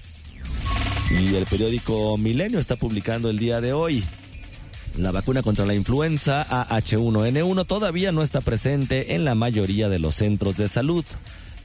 Y 1.10 1.34
el 1.34 1.44
periódico 1.46 2.16
Milenio 2.18 2.58
está 2.58 2.76
publicando 2.76 3.30
el 3.30 3.38
día 3.38 3.60
de 3.60 3.72
hoy. 3.72 4.04
La 4.96 5.12
vacuna 5.12 5.42
contra 5.42 5.66
la 5.66 5.74
influenza 5.74 6.46
AH1N1 6.68 7.66
todavía 7.66 8.12
no 8.12 8.22
está 8.22 8.40
presente 8.40 9.14
en 9.14 9.24
la 9.24 9.34
mayoría 9.34 9.88
de 9.88 9.98
los 9.98 10.16
centros 10.16 10.56
de 10.56 10.68
salud. 10.68 11.04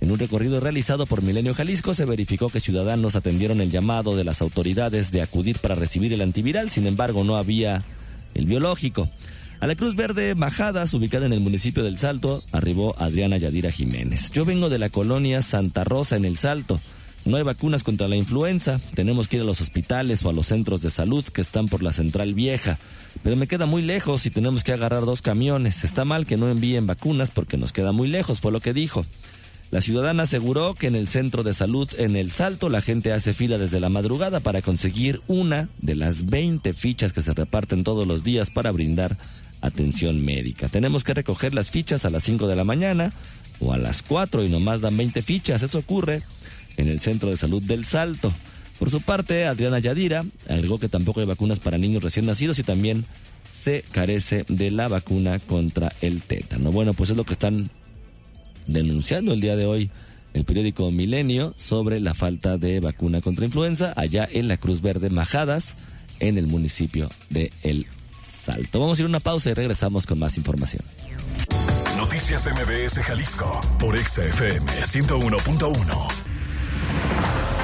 En 0.06 0.12
un 0.12 0.20
recorrido 0.20 0.60
realizado 0.60 1.08
por 1.08 1.24
Milenio 1.24 1.56
Jalisco 1.56 1.96
se 1.96 2.06
verificó 2.06 2.50
que 2.50 2.60
ciudadanos 2.60 3.16
atendieron 3.16 3.60
el 3.60 3.72
llamado 3.72 4.16
de 4.16 4.24
las 4.24 4.40
autoridades 4.44 5.10
de 5.10 5.24
acudir 5.24 5.58
para 5.58 5.74
recibir 5.74 6.14
el 6.14 6.22
antiviral, 6.22 6.70
sin 6.70 6.86
embargo 6.86 7.24
no 7.24 7.38
había 7.38 7.82
el 8.36 8.46
biológico. 8.46 9.10
A 9.62 9.66
la 9.66 9.74
Cruz 9.74 9.96
Verde 9.96 10.36
Majadas, 10.36 10.94
ubicada 10.94 11.26
en 11.26 11.34
el 11.34 11.40
municipio 11.40 11.82
del 11.82 11.98
Salto, 11.98 12.44
arribó 12.52 12.94
Adriana 13.00 13.38
Yadira 13.38 13.72
Jiménez. 13.72 14.30
Yo 14.30 14.46
vengo 14.46 14.70
de 14.70 14.78
la 14.78 14.90
colonia 14.90 15.42
Santa 15.42 15.84
Rosa 15.84 16.18
en 16.18 16.26
el 16.26 16.38
Salto. 16.38 16.80
No 17.26 17.38
hay 17.38 17.44
vacunas 17.44 17.82
contra 17.82 18.08
la 18.08 18.16
influenza. 18.16 18.80
Tenemos 18.94 19.28
que 19.28 19.38
ir 19.38 19.42
a 19.42 19.46
los 19.46 19.60
hospitales 19.60 20.24
o 20.24 20.30
a 20.30 20.34
los 20.34 20.46
centros 20.46 20.84
de 20.84 20.92
salud 20.92 21.26
que 21.26 21.42
están 21.42 21.68
por 21.68 21.82
la 21.82 21.92
central 21.92 22.36
vieja. 22.36 22.78
Pero 23.24 23.38
me 23.38 23.48
queda 23.48 23.66
muy 23.66 23.82
lejos 23.82 24.28
y 24.28 24.30
tenemos 24.30 24.64
que 24.64 24.72
agarrar 24.72 25.04
dos 25.04 25.24
camiones. 25.24 25.84
Está 25.84 26.06
mal 26.06 26.28
que 26.28 26.38
no 26.38 26.48
envíen 26.48 26.86
vacunas 26.86 27.32
porque 27.32 27.58
nos 27.58 27.74
queda 27.74 27.92
muy 27.92 28.08
lejos, 28.08 28.40
fue 28.40 28.52
lo 28.52 28.60
que 28.60 28.72
dijo. 28.72 29.04
La 29.76 29.82
ciudadana 29.82 30.24
aseguró 30.24 30.74
que 30.74 30.88
en 30.88 30.96
el 30.96 31.10
centro 31.10 31.44
de 31.44 31.54
salud 31.54 31.90
en 31.98 32.16
El 32.16 32.32
Salto 32.32 32.70
la 32.70 32.80
gente 32.80 33.12
hace 33.12 33.34
fila 33.34 33.58
desde 33.58 33.82
la 33.82 33.90
madrugada 33.90 34.40
para 34.40 34.62
conseguir 34.62 35.20
una 35.28 35.68
de 35.82 35.96
las 35.96 36.28
20 36.28 36.72
fichas 36.72 37.12
que 37.12 37.22
se 37.22 37.34
reparten 37.34 37.84
todos 37.84 38.08
los 38.08 38.24
días 38.24 38.50
para 38.50 38.72
brindar 38.72 39.18
atención 39.60 40.24
médica. 40.24 40.70
Tenemos 40.70 41.04
que 41.04 41.14
recoger 41.14 41.54
las 41.54 41.72
fichas 41.72 42.06
a 42.06 42.10
las 42.10 42.24
5 42.24 42.48
de 42.48 42.56
la 42.56 42.64
mañana 42.64 43.12
o 43.60 43.74
a 43.74 43.78
las 43.78 44.02
4 44.02 44.46
y 44.46 44.50
nomás 44.50 44.80
dan 44.80 44.96
20 44.96 45.22
fichas. 45.22 45.62
Eso 45.62 45.80
ocurre 45.80 46.22
en 46.78 46.88
el 46.88 47.02
centro 47.02 47.30
de 47.30 47.36
salud 47.36 47.62
del 47.62 47.84
Salto. 47.84 48.32
Por 48.80 48.90
su 48.90 49.02
parte, 49.02 49.46
Adriana 49.46 49.80
Yadira 49.80 50.24
agregó 50.48 50.80
que 50.80 50.88
tampoco 50.88 51.20
hay 51.20 51.26
vacunas 51.26 51.60
para 51.60 51.78
niños 51.78 52.02
recién 52.02 52.26
nacidos 52.26 52.60
y 52.60 52.64
también 52.64 53.04
se 53.62 53.84
carece 53.92 54.46
de 54.48 54.72
la 54.72 54.88
vacuna 54.88 55.40
contra 55.40 55.92
el 56.00 56.22
tétano. 56.22 56.72
Bueno, 56.72 56.94
pues 56.94 57.10
es 57.10 57.18
lo 57.18 57.26
que 57.26 57.34
están 57.34 57.70
denunciando 58.68 59.34
el 59.34 59.42
día 59.42 59.56
de 59.56 59.66
hoy 59.66 59.92
el 60.34 60.44
periódico 60.44 60.92
Milenio 60.92 61.54
sobre 61.58 62.00
la 62.00 62.14
falta 62.14 62.58
de 62.58 62.82
vacuna 62.82 63.22
contra 63.22 63.46
influenza 63.46 63.94
allá 63.96 64.28
en 64.30 64.48
la 64.48 64.58
Cruz 64.58 64.82
Verde 64.82 65.10
Majadas, 65.10 65.78
en 66.20 66.38
el 66.38 66.48
municipio 66.48 67.10
de 67.30 67.52
El 67.64 67.88
Salto. 68.46 68.80
Vamos 68.80 69.00
a 69.00 69.02
ir 69.02 69.06
a 69.06 69.10
una 69.10 69.20
pausa 69.22 69.50
y 69.50 69.54
regresamos 69.54 70.06
con 70.06 70.20
más 70.20 70.38
información. 70.38 70.84
Noticias 71.96 72.48
MBS 72.48 73.00
Jalisco 73.00 73.62
por 73.80 73.98
XFM 73.98 74.66
101.1. 74.66 76.08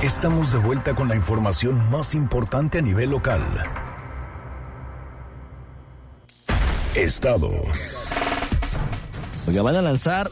Estamos 0.04 0.52
de 0.52 0.60
vuelta 0.60 0.96
con 0.96 1.10
la 1.10 1.16
información 1.16 1.90
más 1.92 2.16
importante 2.16 2.80
a 2.80 2.82
nivel 2.82 3.10
local. 3.12 3.42
Estados. 6.96 8.10
Oiga, 9.48 9.62
van 9.62 9.76
a 9.76 9.82
lanzar 9.82 10.32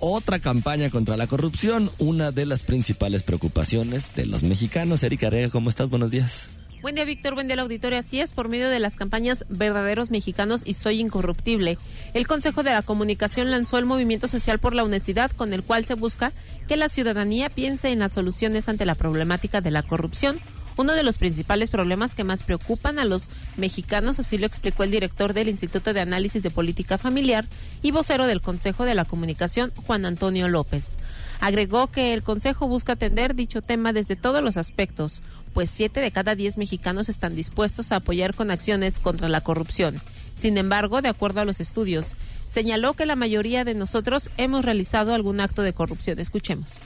otra 0.00 0.38
campaña 0.38 0.90
contra 0.90 1.16
la 1.16 1.26
corrupción, 1.26 1.90
una 1.98 2.32
de 2.32 2.46
las 2.46 2.62
principales 2.62 3.22
preocupaciones 3.22 4.14
de 4.14 4.26
los 4.26 4.42
mexicanos. 4.42 5.02
Erika 5.02 5.30
Rega, 5.30 5.50
¿cómo 5.50 5.68
estás? 5.68 5.90
Buenos 5.90 6.10
días. 6.10 6.48
Buen 6.82 6.94
día, 6.94 7.04
Víctor. 7.04 7.34
Buen 7.34 7.46
día, 7.46 7.54
al 7.54 7.60
auditorio. 7.60 7.98
Así 7.98 8.20
es, 8.20 8.32
por 8.32 8.48
medio 8.48 8.70
de 8.70 8.80
las 8.80 8.96
campañas 8.96 9.44
Verdaderos 9.50 10.10
Mexicanos 10.10 10.62
y 10.64 10.74
Soy 10.74 11.00
Incorruptible, 11.00 11.76
el 12.14 12.26
Consejo 12.26 12.62
de 12.62 12.70
la 12.70 12.80
Comunicación 12.80 13.50
lanzó 13.50 13.76
el 13.76 13.84
Movimiento 13.84 14.28
Social 14.28 14.58
por 14.58 14.74
la 14.74 14.82
Honestidad, 14.82 15.30
con 15.30 15.52
el 15.52 15.62
cual 15.62 15.84
se 15.84 15.92
busca 15.92 16.32
que 16.68 16.78
la 16.78 16.88
ciudadanía 16.88 17.50
piense 17.50 17.90
en 17.90 17.98
las 17.98 18.12
soluciones 18.12 18.68
ante 18.70 18.86
la 18.86 18.94
problemática 18.94 19.60
de 19.60 19.70
la 19.70 19.82
corrupción 19.82 20.38
uno 20.76 20.94
de 20.94 21.02
los 21.02 21.18
principales 21.18 21.70
problemas 21.70 22.14
que 22.14 22.24
más 22.24 22.42
preocupan 22.42 22.98
a 22.98 23.04
los 23.04 23.30
mexicanos, 23.56 24.18
así 24.18 24.38
lo 24.38 24.46
explicó 24.46 24.82
el 24.82 24.90
director 24.90 25.34
del 25.34 25.48
Instituto 25.48 25.92
de 25.92 26.00
Análisis 26.00 26.42
de 26.42 26.50
Política 26.50 26.98
Familiar 26.98 27.46
y 27.82 27.90
vocero 27.90 28.26
del 28.26 28.40
Consejo 28.40 28.84
de 28.84 28.94
la 28.94 29.04
Comunicación, 29.04 29.72
Juan 29.86 30.06
Antonio 30.06 30.48
López. 30.48 30.96
Agregó 31.40 31.86
que 31.88 32.12
el 32.12 32.22
Consejo 32.22 32.68
busca 32.68 32.92
atender 32.94 33.34
dicho 33.34 33.62
tema 33.62 33.92
desde 33.92 34.16
todos 34.16 34.42
los 34.42 34.56
aspectos, 34.56 35.22
pues 35.54 35.70
siete 35.70 36.00
de 36.00 36.10
cada 36.10 36.34
diez 36.34 36.58
mexicanos 36.58 37.08
están 37.08 37.34
dispuestos 37.34 37.92
a 37.92 37.96
apoyar 37.96 38.34
con 38.34 38.50
acciones 38.50 38.98
contra 38.98 39.28
la 39.28 39.40
corrupción. 39.40 40.00
Sin 40.36 40.56
embargo, 40.56 41.02
de 41.02 41.08
acuerdo 41.08 41.40
a 41.40 41.44
los 41.44 41.60
estudios, 41.60 42.14
señaló 42.50 42.94
que 42.94 43.06
la 43.06 43.14
mayoría 43.14 43.64
de 43.64 43.74
nosotros 43.74 44.28
hemos 44.36 44.64
realizado 44.64 45.14
algún 45.14 45.40
acto 45.40 45.62
de 45.62 45.72
corrupción. 45.72 46.18
Escuchemos. 46.18 46.76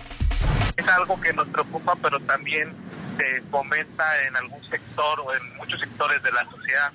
Es 0.76 0.86
algo 0.88 1.18
que 1.20 1.32
nos 1.32 1.48
preocupa, 1.48 1.96
pero 2.02 2.20
también 2.20 2.70
se 3.16 3.40
fomenta 3.50 4.04
en 4.26 4.36
algún 4.36 4.62
sector 4.68 5.20
o 5.20 5.34
en 5.34 5.56
muchos 5.56 5.80
sectores 5.80 6.22
de 6.22 6.32
la 6.32 6.44
sociedad, 6.50 6.92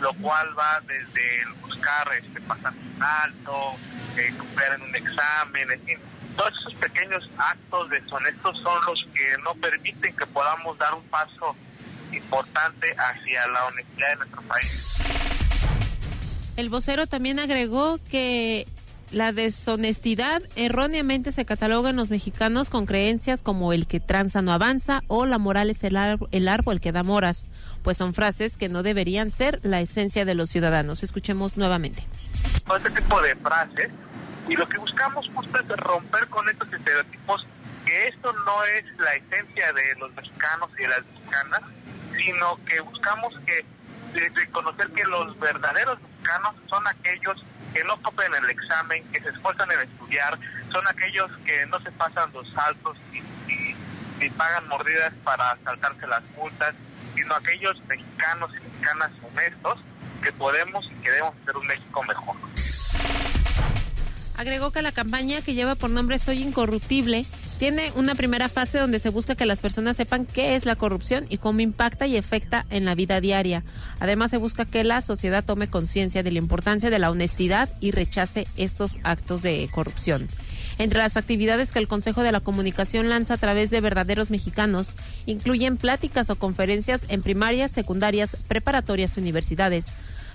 lo 0.00 0.14
cual 0.14 0.56
va 0.56 0.80
desde 0.86 1.42
el 1.42 1.48
buscar 1.62 2.08
este, 2.14 2.40
pasar 2.42 2.72
un 2.72 3.02
alto, 3.02 3.72
eh, 4.16 4.32
en 4.74 4.82
un 4.82 4.94
examen, 4.94 5.72
en 5.72 5.80
fin. 5.82 5.98
Todos 6.36 6.52
esos 6.60 6.74
pequeños 6.74 7.28
actos 7.36 7.90
deshonestos 7.90 8.56
son 8.62 8.84
los 8.86 9.04
que 9.14 9.36
no 9.42 9.54
permiten 9.54 10.14
que 10.14 10.26
podamos 10.26 10.78
dar 10.78 10.94
un 10.94 11.02
paso 11.08 11.56
importante 12.12 12.94
hacia 12.96 13.46
la 13.48 13.64
honestidad 13.66 14.10
de 14.10 14.16
nuestro 14.16 14.42
país. 14.42 15.02
El 16.62 16.68
vocero 16.68 17.08
también 17.08 17.40
agregó 17.40 17.98
que 18.08 18.68
la 19.10 19.32
deshonestidad 19.32 20.44
erróneamente 20.54 21.32
se 21.32 21.44
cataloga 21.44 21.90
en 21.90 21.96
los 21.96 22.08
mexicanos 22.08 22.70
con 22.70 22.86
creencias 22.86 23.42
como 23.42 23.72
el 23.72 23.88
que 23.88 23.98
tranza 23.98 24.42
no 24.42 24.52
avanza 24.52 25.00
o 25.08 25.26
la 25.26 25.38
moral 25.38 25.70
es 25.70 25.82
el, 25.82 25.98
el 26.30 26.46
árbol 26.46 26.80
que 26.80 26.92
da 26.92 27.02
moras, 27.02 27.48
pues 27.82 27.96
son 27.96 28.14
frases 28.14 28.58
que 28.58 28.68
no 28.68 28.84
deberían 28.84 29.32
ser 29.32 29.58
la 29.64 29.80
esencia 29.80 30.24
de 30.24 30.36
los 30.36 30.50
ciudadanos. 30.50 31.02
Escuchemos 31.02 31.56
nuevamente. 31.56 32.06
Este 32.76 32.90
tipo 32.90 33.20
de 33.22 33.34
frases 33.34 33.90
y 34.48 34.54
lo 34.54 34.68
que 34.68 34.78
buscamos 34.78 35.28
justo 35.34 35.58
es 35.58 35.66
romper 35.66 36.28
con 36.28 36.48
estos 36.48 36.72
estereotipos 36.72 37.44
que 37.84 38.06
esto 38.06 38.32
no 38.32 38.64
es 38.66 38.84
la 39.00 39.16
esencia 39.16 39.72
de 39.72 39.96
los 39.98 40.14
mexicanos 40.14 40.70
y 40.78 40.82
de 40.82 40.88
las 40.90 41.04
mexicanas, 41.06 41.62
sino 42.16 42.64
que 42.66 42.80
buscamos 42.82 43.34
que 43.46 43.66
reconocer 44.36 44.92
que 44.92 45.02
los 45.02 45.36
verdaderos 45.40 45.98
mexicanos 45.98 46.11
son 46.68 46.86
aquellos 46.86 47.44
que 47.72 47.84
no 47.84 47.96
copian 48.02 48.34
el 48.34 48.50
examen, 48.50 49.04
que 49.12 49.20
se 49.20 49.30
esfuerzan 49.30 49.70
en 49.72 49.80
estudiar, 49.80 50.38
son 50.70 50.86
aquellos 50.86 51.30
que 51.44 51.66
no 51.66 51.80
se 51.80 51.90
pasan 51.92 52.32
los 52.32 52.48
saltos 52.52 52.96
y, 53.12 53.22
pagan 54.38 54.68
mordidas 54.68 55.12
para 55.24 55.58
saltarse 55.64 56.06
las 56.06 56.22
multas, 56.36 56.74
sino 57.14 57.34
aquellos 57.34 57.76
mexicanos 57.86 58.50
y 58.52 58.60
mexicanas 58.60 59.10
honestos 59.20 59.80
que 60.22 60.32
podemos 60.32 60.86
y 60.86 60.94
queremos 61.02 61.34
hacer 61.42 61.56
un 61.56 61.66
México 61.66 62.02
mejor. 62.04 62.36
Agregó 64.38 64.70
que 64.70 64.80
la 64.80 64.92
campaña 64.92 65.42
que 65.42 65.54
lleva 65.54 65.74
por 65.74 65.90
nombre 65.90 66.20
Soy 66.20 66.40
Incorruptible 66.40 67.26
Tiene 67.62 67.92
una 67.94 68.16
primera 68.16 68.48
fase 68.48 68.80
donde 68.80 68.98
se 68.98 69.08
busca 69.08 69.36
que 69.36 69.46
las 69.46 69.60
personas 69.60 69.96
sepan 69.96 70.26
qué 70.26 70.56
es 70.56 70.66
la 70.66 70.74
corrupción 70.74 71.26
y 71.28 71.38
cómo 71.38 71.60
impacta 71.60 72.08
y 72.08 72.16
afecta 72.16 72.66
en 72.70 72.84
la 72.84 72.96
vida 72.96 73.20
diaria. 73.20 73.62
Además, 74.00 74.32
se 74.32 74.36
busca 74.36 74.64
que 74.64 74.82
la 74.82 75.00
sociedad 75.00 75.44
tome 75.44 75.68
conciencia 75.68 76.24
de 76.24 76.32
la 76.32 76.40
importancia 76.40 76.90
de 76.90 76.98
la 76.98 77.08
honestidad 77.08 77.68
y 77.78 77.92
rechace 77.92 78.48
estos 78.56 78.98
actos 79.04 79.42
de 79.42 79.68
corrupción. 79.70 80.26
Entre 80.78 80.98
las 80.98 81.16
actividades 81.16 81.70
que 81.70 81.78
el 81.78 81.86
Consejo 81.86 82.24
de 82.24 82.32
la 82.32 82.40
Comunicación 82.40 83.08
lanza 83.08 83.34
a 83.34 83.38
través 83.38 83.70
de 83.70 83.80
verdaderos 83.80 84.30
mexicanos 84.30 84.96
incluyen 85.26 85.76
pláticas 85.76 86.30
o 86.30 86.34
conferencias 86.34 87.06
en 87.10 87.22
primarias, 87.22 87.70
secundarias, 87.70 88.38
preparatorias, 88.48 89.16
universidades 89.16 89.92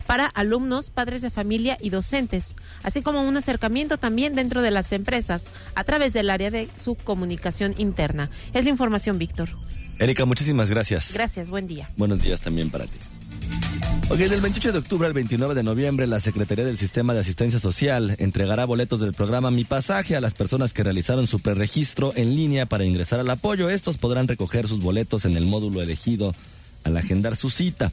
para 0.07 0.25
alumnos, 0.25 0.89
padres 0.89 1.21
de 1.21 1.29
familia 1.29 1.77
y 1.79 1.91
docentes, 1.91 2.55
así 2.81 3.01
como 3.01 3.21
un 3.21 3.37
acercamiento 3.37 3.97
también 3.97 4.33
dentro 4.33 4.61
de 4.61 4.71
las 4.71 4.91
empresas 4.93 5.45
a 5.75 5.83
través 5.83 6.13
del 6.13 6.29
área 6.29 6.49
de 6.49 6.69
su 6.77 6.95
comunicación 6.95 7.75
interna. 7.77 8.31
Es 8.53 8.63
la 8.63 8.71
información, 8.71 9.19
Víctor. 9.19 9.49
Erika, 9.99 10.25
muchísimas 10.25 10.69
gracias. 10.69 11.13
Gracias, 11.13 11.49
buen 11.49 11.67
día. 11.67 11.89
Buenos 11.97 12.21
días 12.21 12.41
también 12.41 12.69
para 12.69 12.85
ti. 12.85 12.97
Ok, 14.09 14.19
del 14.19 14.39
28 14.39 14.71
de 14.71 14.79
octubre 14.79 15.05
al 15.05 15.13
29 15.13 15.53
de 15.53 15.63
noviembre, 15.63 16.07
la 16.07 16.21
Secretaría 16.21 16.63
del 16.63 16.77
Sistema 16.77 17.13
de 17.13 17.19
Asistencia 17.19 17.59
Social 17.59 18.15
entregará 18.19 18.63
boletos 18.63 19.01
del 19.01 19.13
programa 19.13 19.51
Mi 19.51 19.65
Pasaje 19.65 20.15
a 20.15 20.21
las 20.21 20.33
personas 20.33 20.71
que 20.71 20.83
realizaron 20.83 21.27
su 21.27 21.39
preregistro 21.39 22.13
en 22.15 22.33
línea 22.33 22.67
para 22.67 22.85
ingresar 22.85 23.19
al 23.19 23.29
apoyo. 23.29 23.69
Estos 23.69 23.97
podrán 23.97 24.29
recoger 24.29 24.65
sus 24.69 24.79
boletos 24.79 25.25
en 25.25 25.35
el 25.35 25.45
módulo 25.45 25.81
elegido 25.81 26.33
al 26.87 26.97
agendar 26.97 27.35
su 27.35 27.49
cita. 27.49 27.91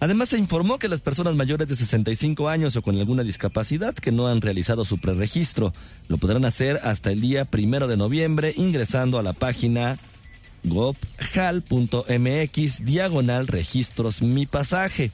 Además, 0.00 0.28
se 0.30 0.38
informó 0.38 0.78
que 0.78 0.88
las 0.88 1.00
personas 1.00 1.34
mayores 1.34 1.68
de 1.68 1.76
65 1.76 2.48
años 2.48 2.76
o 2.76 2.82
con 2.82 2.98
alguna 2.98 3.22
discapacidad 3.22 3.94
que 3.94 4.12
no 4.12 4.28
han 4.28 4.40
realizado 4.40 4.84
su 4.84 4.98
preregistro 4.98 5.72
lo 6.08 6.18
podrán 6.18 6.44
hacer 6.44 6.80
hasta 6.82 7.10
el 7.10 7.20
día 7.20 7.44
primero 7.44 7.88
de 7.88 7.96
noviembre 7.96 8.52
ingresando 8.56 9.18
a 9.18 9.22
la 9.22 9.32
página 9.32 9.98
gobhal.mx 10.64 11.64
diagonal 12.84 13.46
registros 13.46 14.22
mi 14.22 14.46
pasaje. 14.46 15.10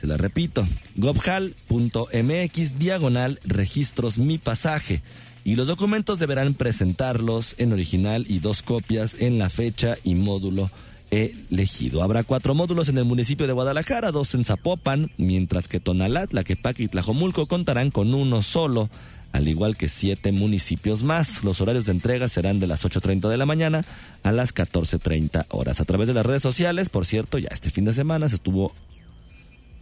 Se 0.00 0.06
la 0.06 0.16
repito, 0.16 0.66
gobhal.mx 0.96 2.78
diagonal 2.78 3.38
registros 3.44 4.18
mi 4.18 4.38
pasaje. 4.38 5.02
Y 5.44 5.56
los 5.56 5.66
documentos 5.66 6.20
deberán 6.20 6.54
presentarlos 6.54 7.56
en 7.58 7.72
original 7.72 8.24
y 8.28 8.38
dos 8.38 8.62
copias 8.62 9.16
en 9.18 9.38
la 9.38 9.50
fecha 9.50 9.96
y 10.04 10.14
módulo 10.14 10.70
elegido. 11.12 12.02
Habrá 12.02 12.24
cuatro 12.24 12.54
módulos 12.54 12.88
en 12.88 12.96
el 12.96 13.04
municipio 13.04 13.46
de 13.46 13.52
Guadalajara, 13.52 14.10
dos 14.10 14.34
en 14.34 14.46
Zapopan, 14.46 15.10
mientras 15.18 15.68
que 15.68 15.78
Tonalat, 15.78 16.32
Laquepaque 16.32 16.84
y 16.84 16.88
Tlajomulco 16.88 17.46
contarán 17.46 17.90
con 17.90 18.14
uno 18.14 18.42
solo, 18.42 18.88
al 19.32 19.46
igual 19.46 19.76
que 19.76 19.90
siete 19.90 20.32
municipios 20.32 21.02
más. 21.02 21.44
Los 21.44 21.60
horarios 21.60 21.84
de 21.84 21.92
entrega 21.92 22.30
serán 22.30 22.60
de 22.60 22.66
las 22.66 22.86
8.30 22.86 23.28
de 23.28 23.36
la 23.36 23.44
mañana 23.44 23.84
a 24.22 24.32
las 24.32 24.54
14.30 24.54 25.46
horas. 25.50 25.80
A 25.80 25.84
través 25.84 26.08
de 26.08 26.14
las 26.14 26.24
redes 26.24 26.42
sociales, 26.42 26.88
por 26.88 27.04
cierto, 27.04 27.38
ya 27.38 27.48
este 27.52 27.68
fin 27.68 27.84
de 27.84 27.92
semana 27.92 28.30
se 28.30 28.36
estuvo 28.36 28.72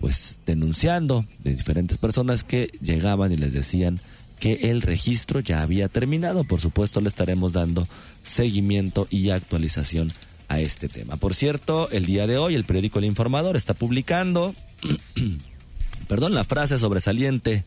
pues 0.00 0.40
denunciando 0.46 1.26
de 1.44 1.54
diferentes 1.54 1.98
personas 1.98 2.42
que 2.42 2.72
llegaban 2.80 3.30
y 3.30 3.36
les 3.36 3.52
decían 3.52 4.00
que 4.40 4.54
el 4.70 4.82
registro 4.82 5.38
ya 5.38 5.62
había 5.62 5.88
terminado. 5.88 6.42
Por 6.42 6.60
supuesto, 6.60 7.00
le 7.00 7.08
estaremos 7.08 7.52
dando 7.52 7.86
seguimiento 8.24 9.06
y 9.10 9.30
actualización 9.30 10.10
a 10.50 10.60
este 10.60 10.88
tema. 10.88 11.16
Por 11.16 11.32
cierto, 11.32 11.88
el 11.90 12.04
día 12.04 12.26
de 12.26 12.36
hoy 12.36 12.56
el 12.56 12.64
periódico 12.64 12.98
El 12.98 13.04
Informador 13.06 13.56
está 13.56 13.72
publicando, 13.72 14.52
perdón, 16.08 16.34
la 16.34 16.44
frase 16.44 16.78
sobresaliente 16.78 17.64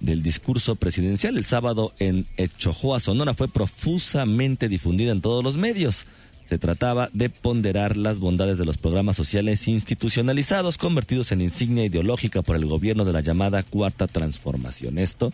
del 0.00 0.20
discurso 0.20 0.74
presidencial 0.74 1.38
el 1.38 1.44
sábado 1.44 1.92
en 2.00 2.26
Echojoa, 2.36 2.98
Sonora, 2.98 3.34
fue 3.34 3.46
profusamente 3.46 4.68
difundida 4.68 5.12
en 5.12 5.20
todos 5.20 5.44
los 5.44 5.56
medios. 5.56 6.06
Se 6.48 6.58
trataba 6.58 7.08
de 7.12 7.30
ponderar 7.30 7.96
las 7.96 8.18
bondades 8.18 8.58
de 8.58 8.64
los 8.64 8.78
programas 8.78 9.16
sociales 9.16 9.68
institucionalizados 9.68 10.78
convertidos 10.78 11.30
en 11.30 11.40
insignia 11.40 11.84
ideológica 11.84 12.42
por 12.42 12.56
el 12.56 12.66
gobierno 12.66 13.04
de 13.04 13.12
la 13.12 13.20
llamada 13.20 13.62
Cuarta 13.62 14.08
Transformación. 14.08 14.98
Esto 14.98 15.32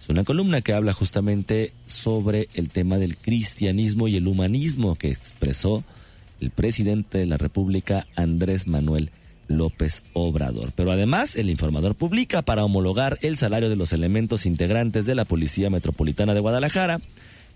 es 0.00 0.08
una 0.08 0.22
columna 0.22 0.60
que 0.60 0.74
habla 0.74 0.92
justamente 0.92 1.72
sobre 1.86 2.48
el 2.54 2.70
tema 2.70 2.98
del 2.98 3.16
cristianismo 3.16 4.06
y 4.06 4.16
el 4.16 4.28
humanismo 4.28 4.94
que 4.94 5.10
expresó 5.10 5.82
el 6.44 6.50
presidente 6.50 7.18
de 7.18 7.26
la 7.26 7.38
República, 7.38 8.06
Andrés 8.14 8.66
Manuel 8.66 9.10
López 9.48 10.04
Obrador. 10.12 10.72
Pero 10.76 10.92
además, 10.92 11.36
el 11.36 11.50
informador 11.50 11.94
publica 11.94 12.42
para 12.42 12.64
homologar 12.64 13.18
el 13.22 13.36
salario 13.36 13.68
de 13.68 13.76
los 13.76 13.92
elementos 13.92 14.46
integrantes 14.46 15.06
de 15.06 15.14
la 15.14 15.24
Policía 15.24 15.70
Metropolitana 15.70 16.34
de 16.34 16.40
Guadalajara 16.40 17.00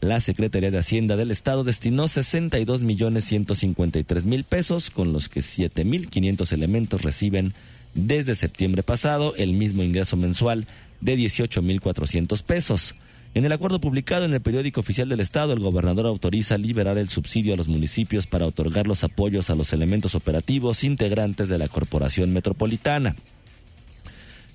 la 0.01 0.20
Secretaría 0.20 0.70
de 0.70 0.79
Hacienda 0.79 1.16
del 1.16 1.33
Estado 1.33 1.64
destinó 1.64 2.07
62 2.07 2.83
millones 2.83 3.24
153 3.24 4.24
mil 4.27 4.44
pesos, 4.44 4.90
con 4.90 5.12
los 5.12 5.29
que 5.29 5.42
7 5.42 5.85
mil 5.85 6.09
500 6.09 6.53
elementos 6.53 7.03
reciben 7.03 7.53
desde 7.94 8.37
septiembre 8.37 8.85
pasado 8.85 9.35
el 9.35 9.55
mismo 9.55 9.83
ingreso 9.83 10.16
mensual 10.16 10.68
de 11.01 11.16
18 11.16 11.62
mil 11.62 11.81
400 11.81 12.42
pesos. 12.42 12.94
En 13.35 13.45
el 13.45 13.53
acuerdo 13.53 13.81
publicado 13.81 14.25
en 14.25 14.33
el 14.33 14.41
periódico 14.41 14.81
oficial 14.81 15.09
del 15.09 15.21
Estado, 15.21 15.53
el 15.53 15.61
gobernador 15.61 16.07
autoriza 16.07 16.59
liberar 16.59 16.99
el 16.99 17.09
subsidio 17.09 17.55
a 17.55 17.57
los 17.57 17.69
municipios 17.69 18.27
para 18.27 18.47
otorgar 18.47 18.87
los 18.87 19.05
apoyos 19.05 19.51
a 19.51 19.55
los 19.55 19.73
elementos 19.73 20.14
operativos 20.14 20.83
integrantes 20.83 21.49
de 21.49 21.59
la 21.59 21.69
Corporación 21.69 22.33
Metropolitana. 22.33 23.14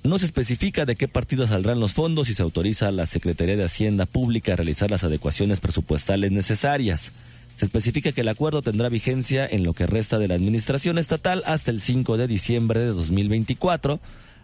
No 0.03 0.19
se 0.19 0.25
especifica 0.25 0.85
de 0.85 0.97
qué 0.97 1.07
partido 1.07 1.47
saldrán 1.47 1.79
los 1.79 1.93
fondos 1.93 2.29
y 2.29 2.33
se 2.33 2.43
autoriza 2.43 2.89
a 2.89 2.91
la 2.91 3.05
Secretaría 3.05 3.55
de 3.55 3.63
Hacienda 3.63 4.05
Pública 4.05 4.51
a 4.51 4.55
realizar 4.57 4.91
las 4.91 5.05
adecuaciones 5.05 5.61
presupuestales 5.61 6.31
necesarias. 6.33 7.13
Se 7.55 7.65
especifica 7.65 8.11
que 8.11 8.21
el 8.21 8.27
acuerdo 8.27 8.61
tendrá 8.61 8.89
vigencia 8.89 9.47
en 9.49 9.63
lo 9.63 9.73
que 9.73 9.87
resta 9.87 10.19
de 10.19 10.27
la 10.27 10.35
administración 10.35 10.97
estatal 10.97 11.41
hasta 11.45 11.71
el 11.71 11.79
5 11.79 12.17
de 12.17 12.27
diciembre 12.27 12.81
de 12.81 12.87
2024, 12.87 14.01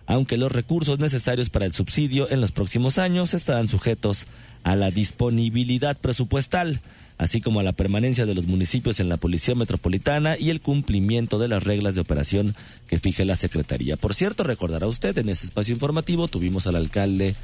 aunque 0.10 0.38
los 0.38 0.52
recursos 0.52 0.98
necesarios 0.98 1.52
para 1.52 1.68
el 1.68 1.74
subsidio 1.74 2.30
en 2.32 2.42
los 2.42 2.52
próximos 2.52 2.98
años 2.98 3.36
estarán 3.36 3.68
sujetos 3.68 4.26
a 4.64 4.76
la 4.76 4.90
disponibilidad 4.90 5.96
presupuestal 5.96 6.82
así 7.20 7.42
como 7.42 7.60
a 7.60 7.64
la 7.64 7.74
permanencia 7.74 8.26
de 8.26 8.34
los 8.34 8.48
municipios 8.48 9.00
en 9.00 9.10
la 9.10 9.18
Policía 9.18 9.54
Metropolitana 9.54 10.38
y 10.40 10.50
el 10.50 10.62
cumplimiento 10.62 11.38
de 11.38 11.50
las 11.50 11.64
reglas 11.64 11.94
de 11.94 12.02
operación 12.02 12.56
que 12.88 12.98
fije 12.98 13.26
la 13.26 13.36
Secretaría. 13.36 13.98
Por 13.98 14.16
cierto, 14.16 14.44
recordará 14.46 14.88
usted, 14.88 15.18
en 15.18 15.28
este 15.28 15.46
espacio 15.46 15.74
informativo 15.74 16.30
tuvimos 16.30 16.66
al 16.66 16.78
alcalde 16.78 17.36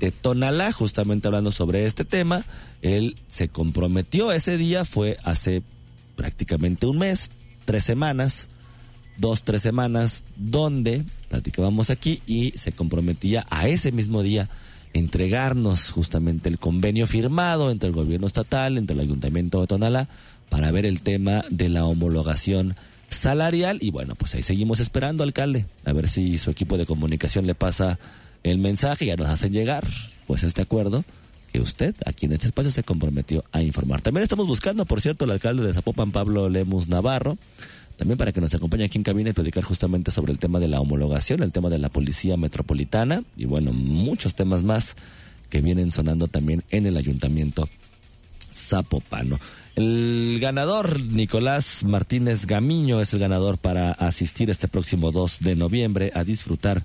de 0.00 0.10
Tonalá 0.12 0.72
justamente 0.72 1.28
hablando 1.28 1.50
sobre 1.50 1.84
este 1.84 2.06
tema. 2.06 2.42
Él 2.80 3.16
se 3.28 3.48
comprometió 3.48 4.32
ese 4.32 4.56
día, 4.56 4.86
fue 4.86 5.18
hace 5.24 5.62
prácticamente 6.16 6.86
un 6.86 6.96
mes, 6.96 7.30
tres 7.66 7.84
semanas, 7.84 8.48
dos, 9.18 9.44
tres 9.44 9.62
semanas, 9.62 10.24
donde 10.36 11.04
platicábamos 11.28 11.90
aquí 11.90 12.22
y 12.26 12.52
se 12.52 12.72
comprometía 12.72 13.46
a 13.50 13.68
ese 13.68 13.92
mismo 13.92 14.22
día 14.22 14.48
entregarnos 14.94 15.90
justamente 15.90 16.48
el 16.48 16.58
convenio 16.58 17.06
firmado 17.06 17.70
entre 17.70 17.88
el 17.88 17.94
gobierno 17.94 18.26
estatal, 18.26 18.78
entre 18.78 18.94
el 18.94 19.00
ayuntamiento 19.00 19.60
de 19.60 19.66
Tonalá, 19.66 20.08
para 20.48 20.70
ver 20.70 20.86
el 20.86 21.02
tema 21.02 21.44
de 21.50 21.68
la 21.68 21.84
homologación 21.84 22.74
salarial. 23.10 23.78
Y 23.82 23.90
bueno, 23.90 24.14
pues 24.14 24.34
ahí 24.34 24.42
seguimos 24.42 24.80
esperando, 24.80 25.24
alcalde, 25.24 25.66
a 25.84 25.92
ver 25.92 26.08
si 26.08 26.38
su 26.38 26.50
equipo 26.50 26.78
de 26.78 26.86
comunicación 26.86 27.46
le 27.46 27.54
pasa 27.54 27.98
el 28.44 28.58
mensaje, 28.58 29.06
ya 29.06 29.16
nos 29.16 29.28
hacen 29.28 29.52
llegar 29.52 29.86
pues 30.26 30.44
este 30.44 30.62
acuerdo 30.62 31.04
que 31.52 31.60
usted 31.60 31.94
aquí 32.04 32.26
en 32.26 32.32
este 32.32 32.46
espacio 32.46 32.70
se 32.70 32.82
comprometió 32.82 33.44
a 33.52 33.62
informar. 33.62 34.02
También 34.02 34.22
estamos 34.22 34.46
buscando, 34.46 34.84
por 34.84 35.00
cierto, 35.00 35.24
el 35.24 35.30
alcalde 35.30 35.66
de 35.66 35.72
Zapopan, 35.72 36.12
Pablo 36.12 36.50
Lemus 36.50 36.88
Navarro, 36.88 37.38
también 37.98 38.16
para 38.16 38.32
que 38.32 38.40
nos 38.40 38.54
acompañe 38.54 38.84
aquí 38.84 38.96
en 38.96 39.02
cabina 39.02 39.30
y 39.30 39.32
platicar 39.32 39.64
justamente 39.64 40.12
sobre 40.12 40.32
el 40.32 40.38
tema 40.38 40.60
de 40.60 40.68
la 40.68 40.80
homologación, 40.80 41.42
el 41.42 41.52
tema 41.52 41.68
de 41.68 41.78
la 41.78 41.88
policía 41.88 42.36
metropolitana 42.36 43.24
y 43.36 43.44
bueno, 43.44 43.72
muchos 43.72 44.34
temas 44.34 44.62
más 44.62 44.94
que 45.50 45.60
vienen 45.60 45.90
sonando 45.90 46.28
también 46.28 46.62
en 46.70 46.86
el 46.86 46.96
ayuntamiento 46.96 47.68
zapopano. 48.52 49.40
El 49.74 50.38
ganador, 50.40 51.00
Nicolás 51.00 51.82
Martínez 51.84 52.46
Gamiño, 52.46 53.00
es 53.00 53.12
el 53.14 53.18
ganador 53.18 53.58
para 53.58 53.90
asistir 53.92 54.48
este 54.48 54.68
próximo 54.68 55.10
2 55.10 55.40
de 55.40 55.56
noviembre 55.56 56.12
a 56.14 56.22
disfrutar 56.22 56.84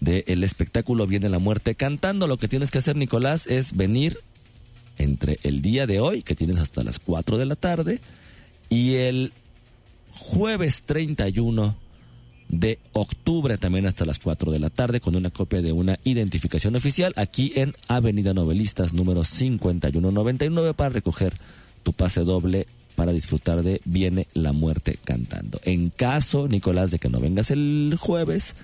del 0.00 0.44
espectáculo 0.44 1.06
Viene 1.08 1.28
la 1.28 1.38
Muerte 1.40 1.74
cantando. 1.74 2.28
Lo 2.28 2.36
que 2.36 2.48
tienes 2.48 2.70
que 2.70 2.78
hacer, 2.78 2.96
Nicolás, 2.96 3.48
es 3.48 3.76
venir 3.76 4.18
entre 4.98 5.38
el 5.42 5.60
día 5.60 5.86
de 5.86 6.00
hoy, 6.00 6.22
que 6.22 6.34
tienes 6.34 6.58
hasta 6.58 6.84
las 6.84 6.98
4 7.00 7.38
de 7.38 7.46
la 7.46 7.56
tarde, 7.56 8.00
y 8.68 8.94
el 8.94 9.32
jueves 10.12 10.82
31 10.84 11.76
de 12.48 12.78
octubre 12.92 13.56
también 13.56 13.86
hasta 13.86 14.04
las 14.04 14.18
4 14.18 14.52
de 14.52 14.58
la 14.58 14.68
tarde 14.68 15.00
con 15.00 15.16
una 15.16 15.30
copia 15.30 15.62
de 15.62 15.72
una 15.72 15.98
identificación 16.04 16.76
oficial 16.76 17.14
aquí 17.16 17.52
en 17.56 17.74
Avenida 17.88 18.34
Novelistas 18.34 18.92
número 18.92 19.24
5199 19.24 20.74
para 20.74 20.90
recoger 20.90 21.34
tu 21.82 21.94
pase 21.94 22.20
doble 22.20 22.66
para 22.94 23.12
disfrutar 23.12 23.62
de 23.62 23.80
Viene 23.86 24.28
la 24.34 24.52
muerte 24.52 24.98
cantando. 25.02 25.60
En 25.64 25.88
caso, 25.88 26.46
Nicolás, 26.46 26.90
de 26.90 26.98
que 26.98 27.08
no 27.08 27.20
vengas 27.20 27.50
el 27.50 27.96
jueves, 27.98 28.54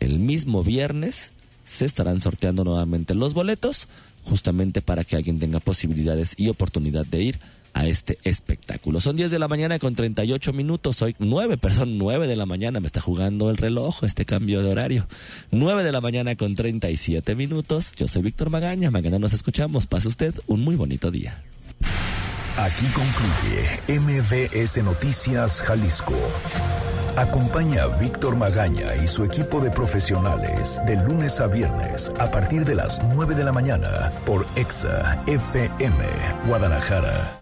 el 0.00 0.18
mismo 0.18 0.64
viernes 0.64 1.30
se 1.64 1.84
estarán 1.84 2.20
sorteando 2.20 2.64
nuevamente 2.64 3.14
los 3.14 3.32
boletos 3.32 3.86
justamente 4.24 4.82
para 4.82 5.04
que 5.04 5.14
alguien 5.14 5.38
tenga 5.38 5.60
posibilidades 5.60 6.34
y 6.36 6.48
oportunidad 6.48 7.06
de 7.06 7.22
ir 7.22 7.38
a 7.76 7.86
este 7.86 8.18
espectáculo. 8.24 9.00
Son 9.00 9.16
10 9.16 9.30
de 9.30 9.38
la 9.38 9.48
mañana 9.48 9.78
con 9.78 9.94
38 9.94 10.54
minutos, 10.54 11.02
hoy 11.02 11.14
9, 11.18 11.56
perdón, 11.58 11.98
9 11.98 12.26
de 12.26 12.34
la 12.34 12.46
mañana, 12.46 12.80
me 12.80 12.86
está 12.86 13.00
jugando 13.00 13.50
el 13.50 13.58
reloj 13.58 14.02
este 14.02 14.24
cambio 14.24 14.62
de 14.62 14.70
horario. 14.70 15.06
9 15.50 15.84
de 15.84 15.92
la 15.92 16.00
mañana 16.00 16.34
con 16.36 16.54
37 16.54 17.34
minutos, 17.34 17.94
yo 17.94 18.08
soy 18.08 18.22
Víctor 18.22 18.48
Magaña, 18.48 18.90
mañana 18.90 19.18
nos 19.18 19.34
escuchamos, 19.34 19.86
pase 19.86 20.08
usted 20.08 20.34
un 20.46 20.62
muy 20.64 20.74
bonito 20.74 21.10
día. 21.10 21.38
Aquí 22.56 22.86
concluye 22.94 24.00
MBS 24.00 24.82
Noticias 24.82 25.60
Jalisco. 25.60 26.14
Acompaña 27.16 27.82
a 27.82 27.86
Víctor 27.98 28.36
Magaña 28.36 28.96
y 29.02 29.06
su 29.06 29.24
equipo 29.24 29.60
de 29.60 29.70
profesionales 29.70 30.80
de 30.86 30.96
lunes 30.96 31.40
a 31.40 31.46
viernes 31.46 32.10
a 32.18 32.30
partir 32.30 32.64
de 32.64 32.74
las 32.74 33.02
9 33.14 33.34
de 33.34 33.44
la 33.44 33.52
mañana 33.52 34.10
por 34.24 34.46
EXA 34.56 35.22
FM 35.26 36.04
Guadalajara. 36.46 37.34